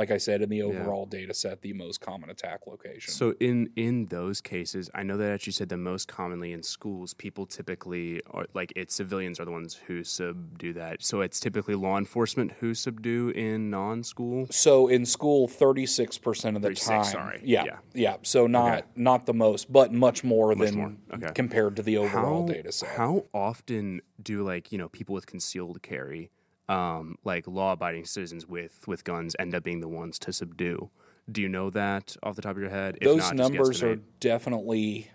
like 0.02 0.12
i 0.12 0.18
said 0.28 0.38
in 0.46 0.50
the 0.56 0.62
overall 0.70 1.06
data 1.18 1.34
set 1.44 1.56
the 1.62 1.74
most 1.74 1.98
common 2.10 2.30
attack 2.36 2.60
location 2.74 3.12
So 3.22 3.26
in 3.50 3.58
in 3.76 3.96
those 4.18 4.38
cases, 4.56 4.84
I 5.00 5.04
know 5.08 5.18
that 5.22 5.32
as 5.38 5.42
you 5.48 5.54
said 5.60 5.70
the 5.76 5.78
most 5.92 6.06
commonly 6.20 6.52
in 6.58 6.62
schools, 6.76 7.10
people 7.26 7.46
typically 7.60 8.08
are 8.36 8.46
like 8.60 8.70
it's 8.82 8.94
civilians 9.04 9.36
are 9.40 9.46
the 9.50 9.56
ones 9.60 9.72
who 9.88 9.96
subdue 10.04 10.74
that. 10.74 10.96
So 11.10 11.22
it's 11.26 11.40
typically 11.48 11.76
law 11.76 11.98
enforcement 12.06 12.50
who 12.60 12.70
subdue 12.86 13.26
in 13.48 13.70
non-school. 13.70 14.40
So 14.50 14.74
in 14.96 15.04
school, 15.06 15.42
thirty 15.64 15.86
six 15.86 16.10
percent 16.28 16.54
of 16.58 16.62
the 16.62 16.70
36, 16.70 16.88
time. 16.88 17.04
sorry. 17.18 17.40
Yeah, 17.44 17.64
Yeah. 17.70 17.78
yeah. 18.06 18.16
So 18.34 18.40
not 18.48 18.72
Okay. 18.80 18.88
not 18.96 19.26
the 19.26 19.34
most, 19.46 19.64
but 19.72 19.88
much 19.94 20.20
more 20.24 20.48
Much 20.56 20.60
than 20.68 20.76
more. 20.82 20.94
Okay. 21.16 21.32
compared 21.42 21.74
to 21.78 21.84
the 21.90 21.98
overall 21.98 22.42
how, 22.48 22.54
data 22.54 22.72
set. 22.72 22.90
How 23.02 23.14
often 23.34 24.02
do 24.22 24.36
like 24.52 24.72
you 24.72 24.78
know 24.80 24.90
people 24.90 25.14
with 25.18 25.26
concealed 25.26 25.78
carry, 25.82 26.32
um, 26.70 27.16
like 27.24 27.48
law-abiding 27.48 28.06
citizens 28.06 28.46
with 28.48 28.88
with 28.88 29.04
guns, 29.04 29.36
end 29.40 29.54
up 29.56 29.64
being 29.64 29.80
the 29.82 29.88
ones 29.90 30.18
to 30.20 30.34
subdue? 30.34 30.90
Do 31.32 31.42
you 31.42 31.50
know 31.50 31.70
that 31.70 32.16
off 32.24 32.36
the 32.36 32.42
top 32.42 32.52
of 32.56 32.62
your 32.62 32.70
head? 32.72 32.98
If 33.02 33.04
Those 33.08 33.20
not, 33.20 33.36
numbers 33.36 33.84
are 33.84 33.98
definitely 34.20 35.12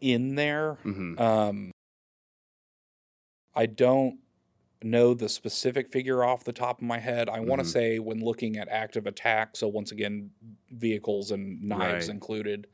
in 0.00 0.34
there. 0.36 0.78
Mhm. 0.84 1.18
Um, 1.20 1.70
I 3.54 3.66
don't 3.66 4.18
know 4.82 5.14
the 5.14 5.28
specific 5.28 5.88
figure 5.88 6.22
off 6.24 6.44
the 6.44 6.52
top 6.52 6.78
of 6.78 6.86
my 6.86 6.98
head. 6.98 7.28
I 7.28 7.40
want 7.40 7.60
to 7.62 7.66
say 7.66 7.98
when 7.98 8.20
looking 8.22 8.56
at 8.56 8.68
active 8.68 9.06
attack, 9.06 9.56
so 9.56 9.66
once 9.68 9.92
again, 9.92 10.30
vehicles 10.70 11.30
and 11.30 11.62
knives 11.62 12.08
Right. 12.08 12.14
included, 12.14 12.66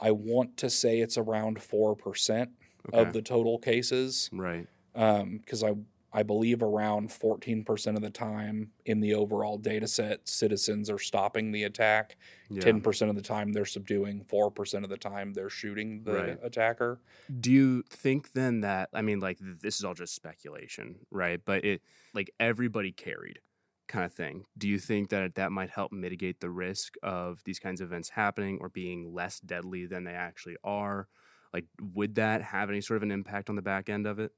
I 0.00 0.10
want 0.10 0.56
to 0.58 0.70
say 0.70 0.98
it's 1.00 1.16
around 1.16 1.62
four 1.62 1.94
percent 1.94 2.50
okay. 2.88 3.00
of 3.00 3.12
the 3.12 3.22
total 3.22 3.58
cases. 3.58 4.28
right. 4.32 4.66
because 4.94 5.62
I 5.62 5.74
I 6.14 6.22
believe 6.22 6.62
around 6.62 7.08
14% 7.10 7.96
of 7.96 8.02
the 8.02 8.10
time 8.10 8.72
in 8.84 9.00
the 9.00 9.14
overall 9.14 9.56
data 9.56 9.88
set, 9.88 10.28
citizens 10.28 10.90
are 10.90 10.98
stopping 10.98 11.52
the 11.52 11.64
attack. 11.64 12.16
Yeah. 12.50 12.60
10% 12.62 13.08
of 13.08 13.16
the 13.16 13.22
time 13.22 13.52
they're 13.52 13.64
subduing. 13.64 14.24
4% 14.24 14.84
of 14.84 14.90
the 14.90 14.98
time 14.98 15.32
they're 15.32 15.48
shooting 15.48 16.04
the 16.04 16.12
Right. 16.12 16.38
attacker. 16.42 17.00
Do 17.40 17.50
you 17.50 17.82
think 17.88 18.32
then 18.32 18.60
that 18.60 18.90
I 18.92 19.02
mean 19.02 19.20
like 19.20 19.38
this 19.40 19.78
is 19.78 19.84
all 19.84 19.94
just 19.94 20.14
speculation, 20.14 21.06
right? 21.10 21.40
But 21.44 21.64
it 21.64 21.82
like 22.12 22.30
everybody 22.38 22.92
carried 22.92 23.40
kind 23.88 24.04
of 24.04 24.12
thing. 24.12 24.44
Do 24.56 24.68
you 24.68 24.78
think 24.78 25.10
that 25.10 25.34
that 25.34 25.52
might 25.52 25.70
help 25.70 25.92
mitigate 25.92 26.40
the 26.40 26.50
risk 26.50 26.94
of 27.02 27.42
these 27.44 27.58
kinds 27.58 27.80
of 27.80 27.88
events 27.88 28.10
happening 28.10 28.58
or 28.60 28.68
being 28.68 29.12
less 29.12 29.40
deadly 29.40 29.86
than 29.86 30.04
they 30.04 30.12
actually 30.14 30.56
are? 30.64 31.08
Like, 31.52 31.66
would 31.80 32.14
that 32.14 32.40
have 32.42 32.70
any 32.70 32.80
sort 32.80 32.96
of 32.96 33.02
an 33.02 33.10
impact 33.10 33.50
on 33.50 33.56
the 33.56 33.62
back 33.62 33.90
end 33.90 34.06
of 34.06 34.18
it? 34.18 34.32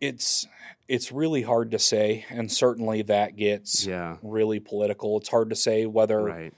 It's 0.00 0.46
it's 0.88 1.10
really 1.10 1.42
hard 1.42 1.70
to 1.72 1.78
say, 1.80 2.24
and 2.30 2.50
certainly 2.52 3.02
that 3.02 3.34
gets 3.36 3.84
Yeah. 3.86 4.18
really 4.22 4.60
political. 4.60 5.16
It's 5.18 5.28
hard 5.30 5.50
to 5.50 5.56
say 5.56 5.84
whether 5.84 6.22
Right. 6.22 6.54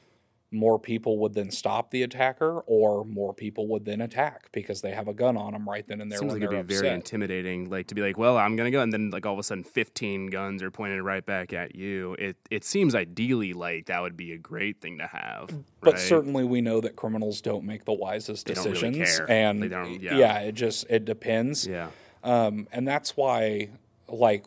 more 0.51 0.79
people 0.79 1.18
would 1.18 1.33
then 1.35 1.51
stop 1.51 1.90
the 1.90 2.03
attacker 2.03 2.61
or 2.66 3.05
more 3.05 3.33
people 3.33 3.68
would 3.68 3.85
then 3.87 4.01
attack 4.03 4.51
because 4.53 4.81
they 4.83 4.90
have 4.92 5.07
a 5.09 5.14
gun 5.14 5.37
on 5.37 5.53
them 5.53 5.68
right 5.68 5.87
then 5.87 6.01
and 6.03 6.11
there 6.11 6.18
Seems 6.18 6.33
like 6.35 6.42
it'd 6.42 6.66
be 6.66 6.74
very 6.74 6.88
intimidating. 6.88 7.70
Like 7.70 7.87
to 7.88 7.94
be 7.94 8.01
like, 8.03 8.18
well, 8.18 8.37
I'm 8.37 8.55
gonna 8.57 8.70
go, 8.70 8.81
and 8.83 8.92
then 8.92 9.09
like 9.11 9.24
all 9.24 9.33
of 9.35 9.38
a 9.38 9.42
sudden, 9.42 9.64
15 9.64 10.27
guns 10.29 10.62
are 10.62 10.70
pointed 10.70 11.01
right 11.03 11.24
back 11.24 11.53
at 11.55 11.74
you. 11.74 12.14
It 12.18 12.37
it 12.51 12.64
seems 12.64 12.94
ideally 12.94 13.53
like 13.55 13.87
that 13.87 14.03
would 14.03 14.16
be 14.16 14.33
a 14.33 14.38
great 14.38 14.81
thing 14.81 14.98
to 14.98 15.07
have. 15.07 15.51
But 15.81 15.94
right? 15.94 15.98
certainly, 16.01 16.44
we 16.44 16.61
know 16.61 16.81
that 16.83 16.96
criminals 16.96 17.40
don't 17.40 17.64
make 17.64 17.85
the 17.87 17.92
wisest 17.94 18.46
They 18.46 18.55
really 18.55 18.70
decisions, 18.72 19.16
care. 19.18 19.31
and 19.31 19.62
They 19.62 19.68
don't- 19.68 20.03
yeah. 20.03 20.16
yeah. 20.18 20.38
it 20.40 20.53
just 20.55 20.85
it 20.90 21.05
depends. 21.07 21.66
yeah, 21.66 21.88
Um, 22.24 22.68
and 22.72 22.87
that's 22.87 23.16
why, 23.16 23.70
like, 24.09 24.44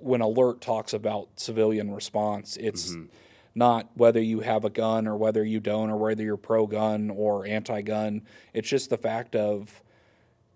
when 0.00 0.20
ALERRT 0.20 0.60
talks 0.60 0.92
about 0.92 1.28
civilian 1.36 1.90
response, 1.92 2.56
it's 2.58 2.90
Mm-hmm. 2.92 3.04
not 3.54 3.88
whether 3.94 4.20
you 4.20 4.40
have 4.40 4.64
a 4.64 4.70
gun 4.70 5.06
or 5.06 5.16
whether 5.16 5.44
you 5.44 5.60
don't, 5.60 5.90
or 5.90 5.96
whether 5.96 6.22
you're 6.22 6.36
pro 6.36 6.66
gun 6.66 7.10
or 7.10 7.46
anti 7.46 7.80
gun. 7.82 8.22
It's 8.52 8.68
just 8.68 8.90
the 8.90 8.98
fact 8.98 9.34
of 9.36 9.82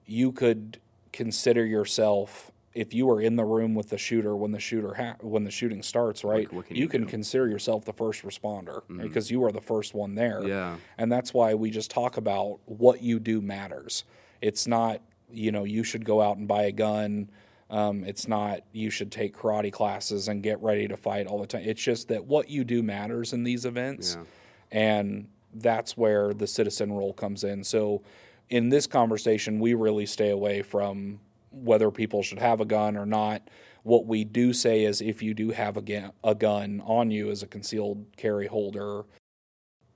you 0.06 0.32
could 0.32 0.80
consider 1.12 1.64
yourself. 1.64 2.50
If 2.74 2.92
you 2.94 3.06
were 3.06 3.20
in 3.20 3.36
the 3.36 3.44
room 3.44 3.74
with 3.74 3.88
the 3.90 3.98
shooter 3.98 4.36
when 4.36 4.52
the 4.52 4.60
shooter 4.60 4.94
ha- 4.94 5.16
when 5.20 5.42
the 5.44 5.50
shooting 5.50 5.82
starts, 5.82 6.22
right? 6.22 6.52
what 6.52 6.66
can 6.66 6.76
you, 6.76 6.82
you 6.82 6.88
can 6.88 7.00
do? 7.00 7.06
Mm-hmm. 7.06 7.10
consider 7.10 7.48
yourself 7.48 7.84
the 7.84 7.92
first 7.92 8.22
responder 8.24 8.82
because 9.02 9.30
you 9.30 9.42
are 9.44 9.50
the 9.50 9.60
first 9.60 9.94
one 9.94 10.14
there. 10.14 10.46
Yeah. 10.46 10.76
And 10.98 11.10
that's 11.10 11.32
why 11.34 11.54
we 11.54 11.70
just 11.70 11.90
talk 11.90 12.16
about 12.18 12.60
what 12.66 13.02
you 13.02 13.18
do 13.18 13.40
matters. 13.40 14.04
It's 14.40 14.66
not, 14.68 15.00
you 15.30 15.52
know, 15.52 15.64
you 15.64 15.84
should 15.84 16.04
go 16.04 16.20
out 16.20 16.36
and 16.36 16.48
buy 16.48 16.64
a 16.64 16.72
gun. 16.72 17.30
Um, 17.70 18.04
it's 18.04 18.26
not 18.26 18.60
you 18.72 18.90
should 18.90 19.12
take 19.12 19.36
karate 19.36 19.72
classes 19.72 20.28
and 20.28 20.42
get 20.42 20.62
ready 20.62 20.88
to 20.88 20.96
fight 20.96 21.26
all 21.26 21.38
the 21.40 21.46
time. 21.46 21.62
It's 21.64 21.82
just 21.82 22.08
that 22.08 22.24
what 22.24 22.48
you 22.48 22.64
do 22.64 22.82
matters 22.82 23.32
in 23.32 23.44
these 23.44 23.64
events. 23.64 24.16
Yeah. 24.18 24.24
And 24.70 25.28
that's 25.54 25.96
where 25.96 26.32
the 26.32 26.46
citizen 26.46 26.92
role 26.92 27.12
comes 27.12 27.44
in. 27.44 27.64
So 27.64 28.02
in 28.50 28.68
this 28.68 28.86
conversation, 28.86 29.60
we 29.60 29.74
really 29.74 30.06
stay 30.06 30.30
away 30.30 30.62
from 30.62 31.20
whether 31.50 31.90
people 31.90 32.22
should 32.22 32.38
have 32.38 32.60
a 32.60 32.64
gun 32.64 32.96
or 32.96 33.06
not. 33.06 33.48
What 33.82 34.06
we 34.06 34.24
do 34.24 34.52
say 34.52 34.84
is 34.84 35.00
if 35.00 35.22
you 35.22 35.34
do 35.34 35.50
have 35.50 35.76
a, 35.76 35.82
ga- 35.82 36.10
a 36.24 36.34
gun 36.34 36.82
on 36.84 37.10
you 37.10 37.30
as 37.30 37.42
a 37.42 37.46
concealed 37.46 38.04
carry 38.16 38.46
holder, 38.46 39.04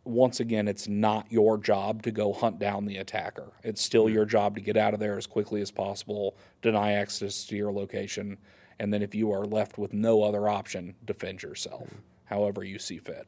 once 0.04 0.40
again, 0.40 0.68
it's 0.68 0.88
not 0.88 1.30
your 1.30 1.56
job 1.58 2.02
to 2.02 2.10
go 2.10 2.32
hunt 2.32 2.58
down 2.58 2.86
the 2.86 2.96
attacker. 2.96 3.52
It's 3.62 3.82
still 3.82 4.08
your 4.08 4.24
job 4.24 4.56
to 4.56 4.60
get 4.60 4.76
out 4.76 4.94
of 4.94 5.00
there 5.00 5.16
as 5.16 5.26
quickly 5.26 5.60
as 5.62 5.70
possible, 5.70 6.36
deny 6.60 6.92
access 6.92 7.44
to 7.46 7.56
your 7.56 7.72
location, 7.72 8.38
and 8.78 8.92
then 8.92 9.02
if 9.02 9.14
you 9.14 9.30
are 9.30 9.44
left 9.44 9.78
with 9.78 9.92
no 9.92 10.22
other 10.22 10.48
option, 10.48 10.94
defend 11.04 11.42
yourself 11.42 11.88
however 12.32 12.64
you 12.64 12.78
see 12.78 12.98
fit. 12.98 13.26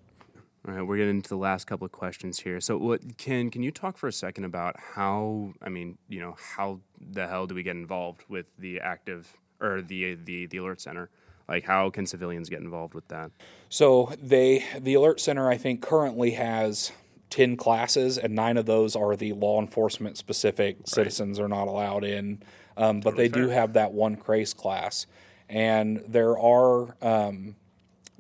All 0.67 0.75
right, 0.75 0.83
we're 0.83 0.97
getting 0.97 1.17
into 1.17 1.29
the 1.29 1.37
last 1.37 1.67
couple 1.67 1.85
of 1.85 1.93
questions 1.93 2.41
here. 2.41 2.59
So, 2.59 2.79
what 2.79 3.19
can 3.19 3.51
can 3.51 3.63
you 3.63 3.71
talk 3.71 3.99
for 3.99 4.09
a 4.09 4.13
second 4.13 4.45
about 4.45 4.77
how? 4.81 5.53
I 5.61 5.69
mean, 5.69 5.99
you 6.09 6.21
know, 6.21 6.37
how 6.57 6.81
the 6.99 7.27
hell 7.29 7.47
do 7.47 7.55
we 7.55 7.63
get 7.63 7.77
involved 7.77 8.25
with 8.31 8.47
the 8.59 8.81
active 8.81 9.37
or 9.61 9.83
the 9.83 10.15
the 10.15 10.47
the 10.47 10.57
ALERRT 10.57 10.81
center? 10.81 11.11
Like, 11.49 11.65
how 11.65 11.91
can 11.91 12.07
civilians 12.07 12.49
get 12.49 12.61
involved 12.61 12.95
with 12.95 13.07
that? 13.09 13.31
So 13.69 14.13
they 14.23 14.65
the 14.79 14.95
ALERRT 14.95 15.21
center 15.21 15.49
I 15.49 15.57
think 15.57 15.83
currently 15.83 16.33
has 16.33 16.93
10 17.31 17.57
classes 17.57 18.17
and 18.17 18.35
9 18.35 18.57
of 18.57 18.67
those 18.67 18.95
are 18.95 19.17
the 19.17 19.33
law 19.33 19.61
enforcement 19.61 20.17
specific 20.17 20.77
citizens 20.87 21.41
are 21.41 21.49
not 21.49 21.69
allowed 21.69 22.05
in. 22.05 22.43
Um, 22.77 23.01
but 23.01 23.17
they 23.17 23.29
do 23.29 23.49
have 23.49 23.75
that 23.75 23.93
one 23.93 24.17
CRASE 24.17 24.55
class. 24.55 25.07
And 25.49 26.03
there 26.09 26.39
are 26.39 26.97
um, 27.03 27.57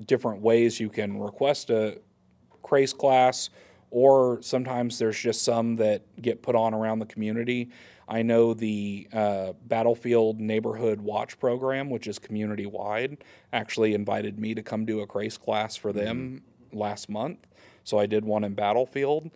different 0.04 0.42
ways 0.42 0.78
you 0.78 0.88
can 0.88 1.20
request 1.20 1.70
a 1.70 1.98
CRASE 2.62 2.92
class 2.92 3.50
or 3.90 4.42
sometimes 4.42 4.98
there's 4.98 5.18
just 5.18 5.42
some 5.42 5.76
that 5.76 6.02
get 6.20 6.42
put 6.42 6.56
on 6.56 6.74
around 6.74 6.98
the 6.98 7.06
community 7.06 7.70
i 8.09 8.23
know 8.23 8.55
the 8.55 9.07
uh, 9.12 9.53
battlefield 9.67 10.40
neighborhood 10.40 11.01
watch 11.01 11.38
program 11.38 11.90
which 11.90 12.07
is 12.07 12.19
community 12.19 12.67
wide 12.67 13.19
actually 13.53 13.95
invited 13.95 14.38
me 14.38 14.55
to 14.55 14.62
come 14.62 14.85
do 14.85 15.01
a 15.01 15.07
CRASE 15.07 15.38
class 15.38 15.77
for 15.77 15.93
them 15.93 16.43
last 16.73 17.09
month. 17.09 17.38
So 17.85 17.99
i 17.99 18.07
did 18.07 18.25
one 18.25 18.45
in 18.45 18.55
battlefield. 18.55 19.31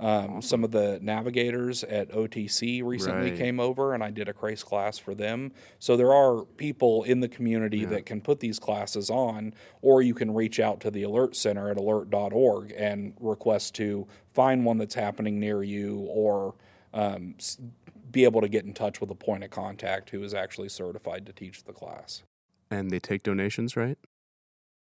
Um, 0.00 0.42
some 0.42 0.64
of 0.64 0.72
the 0.72 0.98
navigators 1.02 1.84
at 1.84 2.10
otc 2.10 2.82
recently 2.84 3.30
Right. 3.30 3.38
came 3.38 3.60
over 3.60 3.94
and 3.94 4.02
i 4.02 4.10
did 4.10 4.28
a 4.28 4.32
CRASE 4.32 4.62
class 4.64 4.98
for 4.98 5.14
them. 5.14 5.52
So 5.78 5.96
there 5.96 6.12
are 6.12 6.44
people 6.44 7.04
in 7.04 7.20
the 7.20 7.28
community 7.28 7.84
that 7.86 8.04
can 8.06 8.20
put 8.20 8.40
these 8.40 8.58
classes 8.58 9.08
on 9.10 9.54
or 9.82 10.02
you 10.02 10.14
can 10.14 10.34
reach 10.34 10.58
out 10.60 10.80
to 10.80 10.90
the 10.90 11.02
ALERRT 11.04 11.34
center 11.36 11.70
at 11.70 11.76
alerrt.org 11.76 12.72
and 12.76 13.14
request 13.20 13.74
to 13.76 14.06
find 14.32 14.64
one 14.64 14.78
that's 14.78 14.94
happening 14.96 15.38
near 15.38 15.62
you 15.62 16.00
or 16.08 16.54
um, 16.92 17.34
be 18.14 18.24
able 18.24 18.40
to 18.40 18.48
get 18.48 18.64
in 18.64 18.72
touch 18.72 19.00
with 19.00 19.10
a 19.10 19.14
point 19.14 19.44
of 19.44 19.50
contact 19.50 20.10
who 20.10 20.22
is 20.22 20.32
actually 20.32 20.70
certified 20.70 21.26
to 21.26 21.32
teach 21.32 21.64
the 21.64 21.72
class 21.72 22.22
And 22.70 22.90
they 22.90 22.98
take 23.00 23.22
donations, 23.22 23.76
right? 23.76 23.98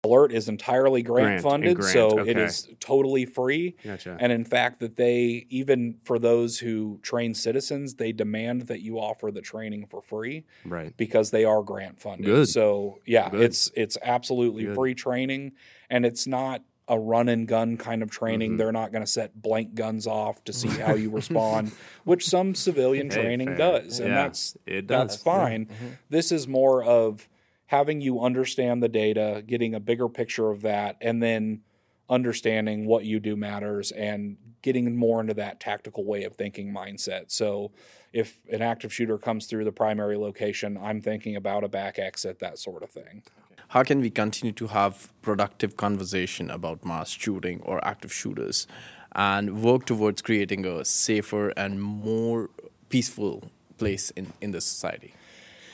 ALERRT 0.05 0.31
is 0.31 0.47
entirely 0.47 1.01
grant, 1.01 1.27
Grant, 1.27 1.41
funded 1.43 1.75
grant, 1.77 1.91
so 1.91 2.19
it 2.19 2.37
okay. 2.37 2.43
is 2.43 2.69
totally 2.79 3.25
free 3.25 3.75
Gotcha. 3.83 4.15
and 4.17 4.31
in 4.31 4.45
fact 4.45 4.79
that 4.79 4.95
they 4.95 5.45
even 5.49 5.97
for 6.05 6.17
those 6.17 6.59
who 6.59 6.99
train 7.01 7.33
citizens 7.33 7.95
they 7.95 8.13
demand 8.13 8.61
that 8.63 8.79
you 8.79 8.97
offer 8.97 9.29
the 9.29 9.41
training 9.41 9.87
for 9.87 10.01
free 10.01 10.45
right. 10.63 10.95
because 10.95 11.31
they 11.31 11.43
are 11.43 11.61
grant 11.61 11.99
funded 11.99 12.27
Good. 12.27 12.47
so 12.47 12.99
yeah 13.05 13.29
Good. 13.29 13.41
it's 13.41 13.71
it's 13.75 13.97
absolutely 14.01 14.63
Good. 14.63 14.75
free 14.75 14.95
training 14.95 15.51
and 15.89 16.05
it's 16.05 16.25
not 16.25 16.61
a 16.89 16.99
run 16.99 17.29
and 17.29 17.47
gun 17.47 17.77
kind 17.77 18.01
of 18.03 18.09
training 18.09 18.53
Mhm. 18.53 18.57
they're 18.57 18.71
not 18.71 18.91
going 18.91 19.03
to 19.03 19.11
set 19.11 19.41
blank 19.41 19.75
guns 19.75 20.07
off 20.07 20.43
to 20.45 20.51
see 20.51 20.67
how 20.69 20.95
you 20.95 21.09
respond 21.21 21.71
which 22.03 22.27
some 22.27 22.55
civilian 22.55 23.09
Hey, 23.09 23.15
training 23.15 23.49
fair. 23.49 23.57
does 23.57 23.99
and 23.99 24.09
Yeah, 24.09 24.23
that's 24.23 24.57
it 24.65 24.87
that's 24.87 25.15
does. 25.15 25.23
fine 25.23 25.69
this 26.09 26.31
is 26.31 26.47
more 26.47 26.83
of 26.83 27.29
having 27.67 28.01
you 28.01 28.19
understand 28.19 28.81
the 28.81 28.89
data 28.89 29.43
getting 29.45 29.75
a 29.75 29.79
bigger 29.79 30.09
picture 30.09 30.49
of 30.49 30.61
that 30.63 30.97
and 30.99 31.21
then 31.21 31.61
understanding 32.09 32.85
what 32.87 33.05
you 33.05 33.19
do 33.19 33.35
matters 33.35 33.91
and 33.91 34.37
getting 34.63 34.95
more 34.95 35.21
into 35.21 35.33
that 35.35 35.59
tactical 35.59 36.03
way 36.03 36.23
of 36.23 36.35
thinking 36.35 36.73
mindset 36.73 37.25
so 37.31 37.71
if 38.11 38.41
an 38.51 38.63
active 38.63 38.91
shooter 38.91 39.19
comes 39.19 39.45
through 39.45 39.63
the 39.63 39.71
primary 39.71 40.17
location 40.17 40.75
i'm 40.81 40.99
thinking 41.01 41.35
about 41.35 41.63
a 41.63 41.67
back 41.69 41.99
exit 41.99 42.39
that 42.39 42.57
sort 42.57 42.81
of 42.81 42.89
thing 42.89 43.21
How 43.69 43.83
can 43.83 44.01
we 44.01 44.09
continue 44.09 44.51
to 44.53 44.65
have 44.67 45.11
productive 45.21 45.77
conversation 45.77 46.49
about 46.49 46.83
mass 46.83 47.11
shooting 47.11 47.61
or 47.61 47.79
active 47.85 48.11
shooters 48.11 48.65
and 49.11 49.61
work 49.61 49.85
towards 49.85 50.23
creating 50.23 50.65
a 50.65 50.83
safer 50.83 51.49
and 51.49 51.79
more 51.79 52.49
peaceful 52.89 53.43
place 53.77 54.09
in, 54.09 54.33
in 54.41 54.49
the 54.49 54.59
society? 54.59 55.13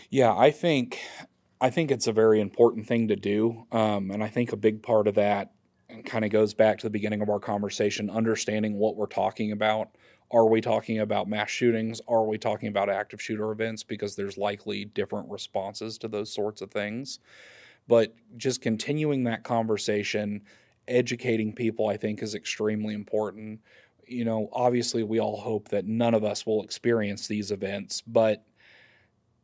Yeah, 0.09 0.35
I 0.35 0.51
think 0.51 0.99
I 1.61 1.69
think 1.69 1.89
it's 1.89 2.05
a 2.05 2.11
very 2.11 2.41
important 2.41 2.85
thing 2.85 3.07
to 3.07 3.15
do, 3.15 3.65
um, 3.71 4.11
and 4.11 4.21
I 4.21 4.27
think 4.27 4.51
a 4.51 4.57
big 4.57 4.83
part 4.83 5.07
of 5.07 5.15
that 5.15 5.53
kind 6.03 6.25
of 6.25 6.31
goes 6.31 6.53
back 6.53 6.79
to 6.79 6.87
the 6.87 6.91
beginning 6.91 7.21
of 7.21 7.29
our 7.29 7.39
conversation, 7.39 8.09
understanding 8.09 8.75
what 8.75 8.97
we're 8.97 9.05
talking 9.07 9.53
about. 9.53 9.87
Are 10.31 10.49
we 10.49 10.59
talking 10.59 10.99
about 10.99 11.29
mass 11.29 11.49
shootings? 11.49 12.01
Are 12.09 12.25
we 12.25 12.37
talking 12.37 12.67
about 12.67 12.89
active 12.89 13.21
shooter 13.21 13.53
events? 13.53 13.83
Because 13.83 14.17
there's 14.17 14.37
likely 14.37 14.83
different 14.83 15.29
responses 15.29 15.97
to 15.99 16.09
those 16.09 16.33
sorts 16.33 16.61
of 16.61 16.71
things. 16.71 17.19
But 17.87 18.15
just 18.37 18.61
continuing 18.61 19.23
that 19.25 19.43
conversation, 19.43 20.41
educating 20.87 21.53
people, 21.53 21.87
I 21.87 21.97
think, 21.97 22.21
is 22.21 22.35
extremely 22.35 22.93
important. 22.93 23.61
You 24.07 24.25
know, 24.25 24.49
obviously, 24.51 25.03
we 25.03 25.19
all 25.19 25.37
hope 25.37 25.69
that 25.69 25.85
none 25.85 26.13
of 26.13 26.23
us 26.23 26.45
will 26.45 26.63
experience 26.63 27.27
these 27.27 27.51
events, 27.51 28.01
but 28.01 28.45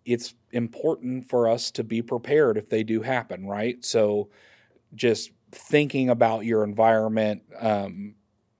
it's 0.05 0.33
important 0.51 1.29
for 1.29 1.47
us 1.47 1.71
to 1.71 1.83
be 1.83 2.01
prepared 2.01 2.57
if 2.57 2.69
they 2.69 2.83
do 2.83 3.01
happen, 3.01 3.45
right? 3.45 3.83
So 3.85 4.29
just 4.95 5.31
thinking 5.51 6.09
about 6.09 6.45
your 6.45 6.63
environment, 6.63 7.43
um, 7.59 8.15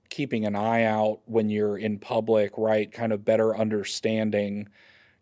keeping 0.08 0.44
an 0.44 0.54
eye 0.54 0.84
out 0.84 1.20
when 1.24 1.48
you're 1.50 1.78
in 1.78 1.98
public, 1.98 2.52
right? 2.56 2.92
Kind 2.92 3.12
of 3.12 3.24
better 3.24 3.56
understanding 3.56 4.68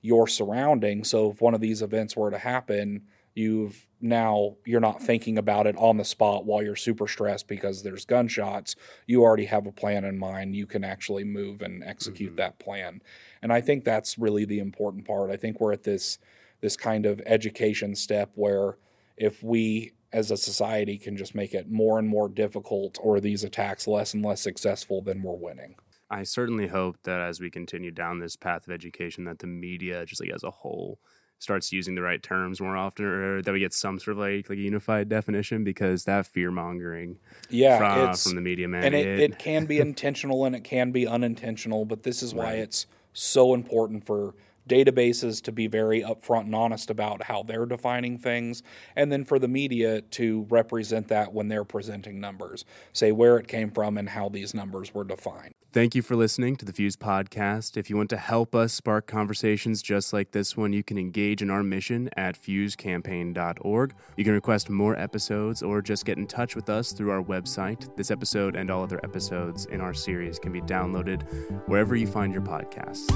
your 0.03 0.27
surroundings. 0.27 1.09
So 1.09 1.31
if 1.31 1.41
one 1.41 1.55
of 1.55 1.61
these 1.61 1.83
events 1.83 2.17
were 2.17 2.31
to 2.31 2.39
happen, 2.39 3.03
you've 3.35 3.87
now 4.01 4.57
you're 4.65 4.81
not 4.81 5.03
thinking 5.03 5.39
about 5.39 5.67
it 5.67 5.77
on 5.77 5.97
the 5.97 6.05
spot 6.05 6.47
while 6.47 6.63
you're 6.63 6.77
super 6.77 7.07
stressed 7.07 7.47
because 7.49 7.83
there's 7.83 8.05
gunshots. 8.05 8.77
You 9.07 9.23
already 9.23 9.45
have 9.47 9.67
a 9.67 9.73
plan 9.73 10.05
in 10.05 10.19
mind. 10.19 10.57
You 10.57 10.67
can 10.67 10.85
actually 10.85 11.25
move 11.25 11.63
and 11.63 11.85
execute 11.85 12.31
mm-hmm. 12.31 12.37
that 12.37 12.59
plan. 12.59 13.03
And 13.43 13.53
I 13.53 13.61
think 13.61 13.85
that's 13.85 14.19
really 14.19 14.45
the 14.45 14.59
important 14.59 15.07
part. 15.07 15.31
I 15.31 15.37
think 15.37 15.61
we're 15.61 15.73
at 15.73 15.85
this 15.85 16.19
this 16.61 16.77
kind 16.77 17.07
of 17.07 17.23
education 17.25 17.95
step 17.95 18.33
where 18.35 18.77
if 19.17 19.43
we 19.43 19.93
as 20.13 20.31
a 20.31 20.37
society 20.37 20.99
can 20.99 21.17
just 21.17 21.35
make 21.35 21.55
it 21.55 21.71
more 21.71 21.99
and 21.99 22.09
more 22.09 22.29
difficult 22.29 22.99
or 23.01 23.21
these 23.21 23.45
attacks 23.45 23.87
less 23.87 24.13
and 24.13 24.25
less 24.25 24.41
successful, 24.41 25.01
then 25.03 25.23
we're 25.23 25.35
winning. 25.35 25.77
I 26.11 26.25
certainly 26.25 26.67
hope 26.67 26.97
that 27.05 27.21
as 27.21 27.41
we 27.41 27.51
continue 27.51 27.93
down 27.93 28.19
this 28.19 28.35
path 28.35 28.67
of 28.67 28.73
education, 28.73 29.25
that 29.25 29.39
the 29.39 29.47
media, 29.47 30.05
just 30.05 30.21
like 30.21 30.31
as 30.35 30.43
a 30.43 30.51
whole, 30.51 30.99
starts 31.41 31.73
using 31.73 31.95
the 31.95 32.03
right 32.03 32.23
terms 32.23 32.61
more 32.61 32.77
often, 32.77 33.05
or 33.05 33.43
that 33.43 33.53
we 33.53 33.59
get 33.59 33.73
some 33.73 33.99
sort 33.99 34.17
of 34.17 34.19
like 34.19 34.49
like 34.49 34.59
a 34.59 34.63
unified 34.63 35.09
definition, 35.09 35.65
because 35.65 36.05
that 36.05 36.27
fear 36.27 36.51
mongering, 36.51 37.19
yeah, 37.49 37.79
from, 37.79 38.15
from, 38.15 38.35
the 38.37 38.41
media, 38.41 38.69
man, 38.69 38.85
and 38.85 38.95
it, 38.95 39.07
it, 39.07 39.21
it, 39.21 39.39
can 39.39 39.67
be 39.67 39.79
intentional 39.81 40.45
and 40.45 40.55
it 40.55 40.65
can 40.65 40.93
be 40.93 41.07
unintentional, 41.07 41.85
but 41.85 42.03
this 42.03 42.23
is 42.23 42.35
why 42.35 42.45
right. 42.45 42.59
it's 42.59 42.87
so 43.13 43.55
important 43.55 44.07
for 44.07 44.35
databases 44.69 45.43
to 45.43 45.51
be 45.51 45.67
very 45.67 46.01
upfront 46.01 46.43
and 46.43 46.55
honest 46.55 46.91
about 46.91 47.25
how 47.25 47.43
they're 47.43 47.67
defining 47.67 48.19
things, 48.19 48.63
and 48.95 49.11
then 49.11 49.25
for 49.25 49.39
the 49.39 49.49
media 49.49 50.01
to 50.03 50.47
represent 50.49 51.09
that 51.09 51.33
when 51.33 51.49
they're 51.49 51.65
presenting 51.65 52.21
numbers, 52.21 52.65
say 52.93 53.11
where 53.11 53.37
it 53.37 53.49
came 53.49 53.71
from 53.71 53.99
and 53.99 54.11
how 54.11 54.29
these 54.29 54.55
numbers 54.55 54.95
were 54.95 55.05
defined. 55.05 55.55
Thank 55.73 55.95
you 55.95 56.03
for 56.03 56.17
listening 56.17 56.57
to 56.57 56.65
the 56.65 56.73
Fuse 56.73 56.97
podcast. 56.97 57.77
If 57.77 57.89
you 57.89 57.97
want 57.97 58.11
to 58.11 58.17
help 58.17 58.57
us 58.57 58.73
spark 58.73 59.07
conversations 59.07 59.83
just 59.83 60.13
like 60.13 60.33
this 60.33 60.57
one, 60.57 60.73
you 60.73 60.83
can 60.83 60.99
engage 60.99 61.43
in 61.43 61.51
our 61.51 61.63
mission 61.63 62.11
at 62.17 62.37
fusecampaign.org. 62.37 63.95
You 64.17 64.25
can 64.25 64.33
request 64.33 64.69
more 64.69 64.99
episodes 64.99 65.63
or 65.63 65.81
just 65.81 66.05
get 66.05 66.19
in 66.19 66.27
touch 66.27 66.57
with 66.57 66.69
us 66.69 66.91
through 66.91 67.13
our 67.13 67.23
website. 67.23 67.97
This 67.97 68.11
episode 68.11 68.57
and 68.57 68.69
all 68.69 68.83
other 68.83 68.99
episodes 69.05 69.67
in 69.67 69.81
our 69.81 69.95
series 69.95 70.41
can 70.41 70.51
be 70.51 70.61
downloaded 70.61 71.23
wherever 71.69 71.95
you 71.95 72.09
find 72.09 72.33
your 72.33 72.43
podcasts. 72.43 73.07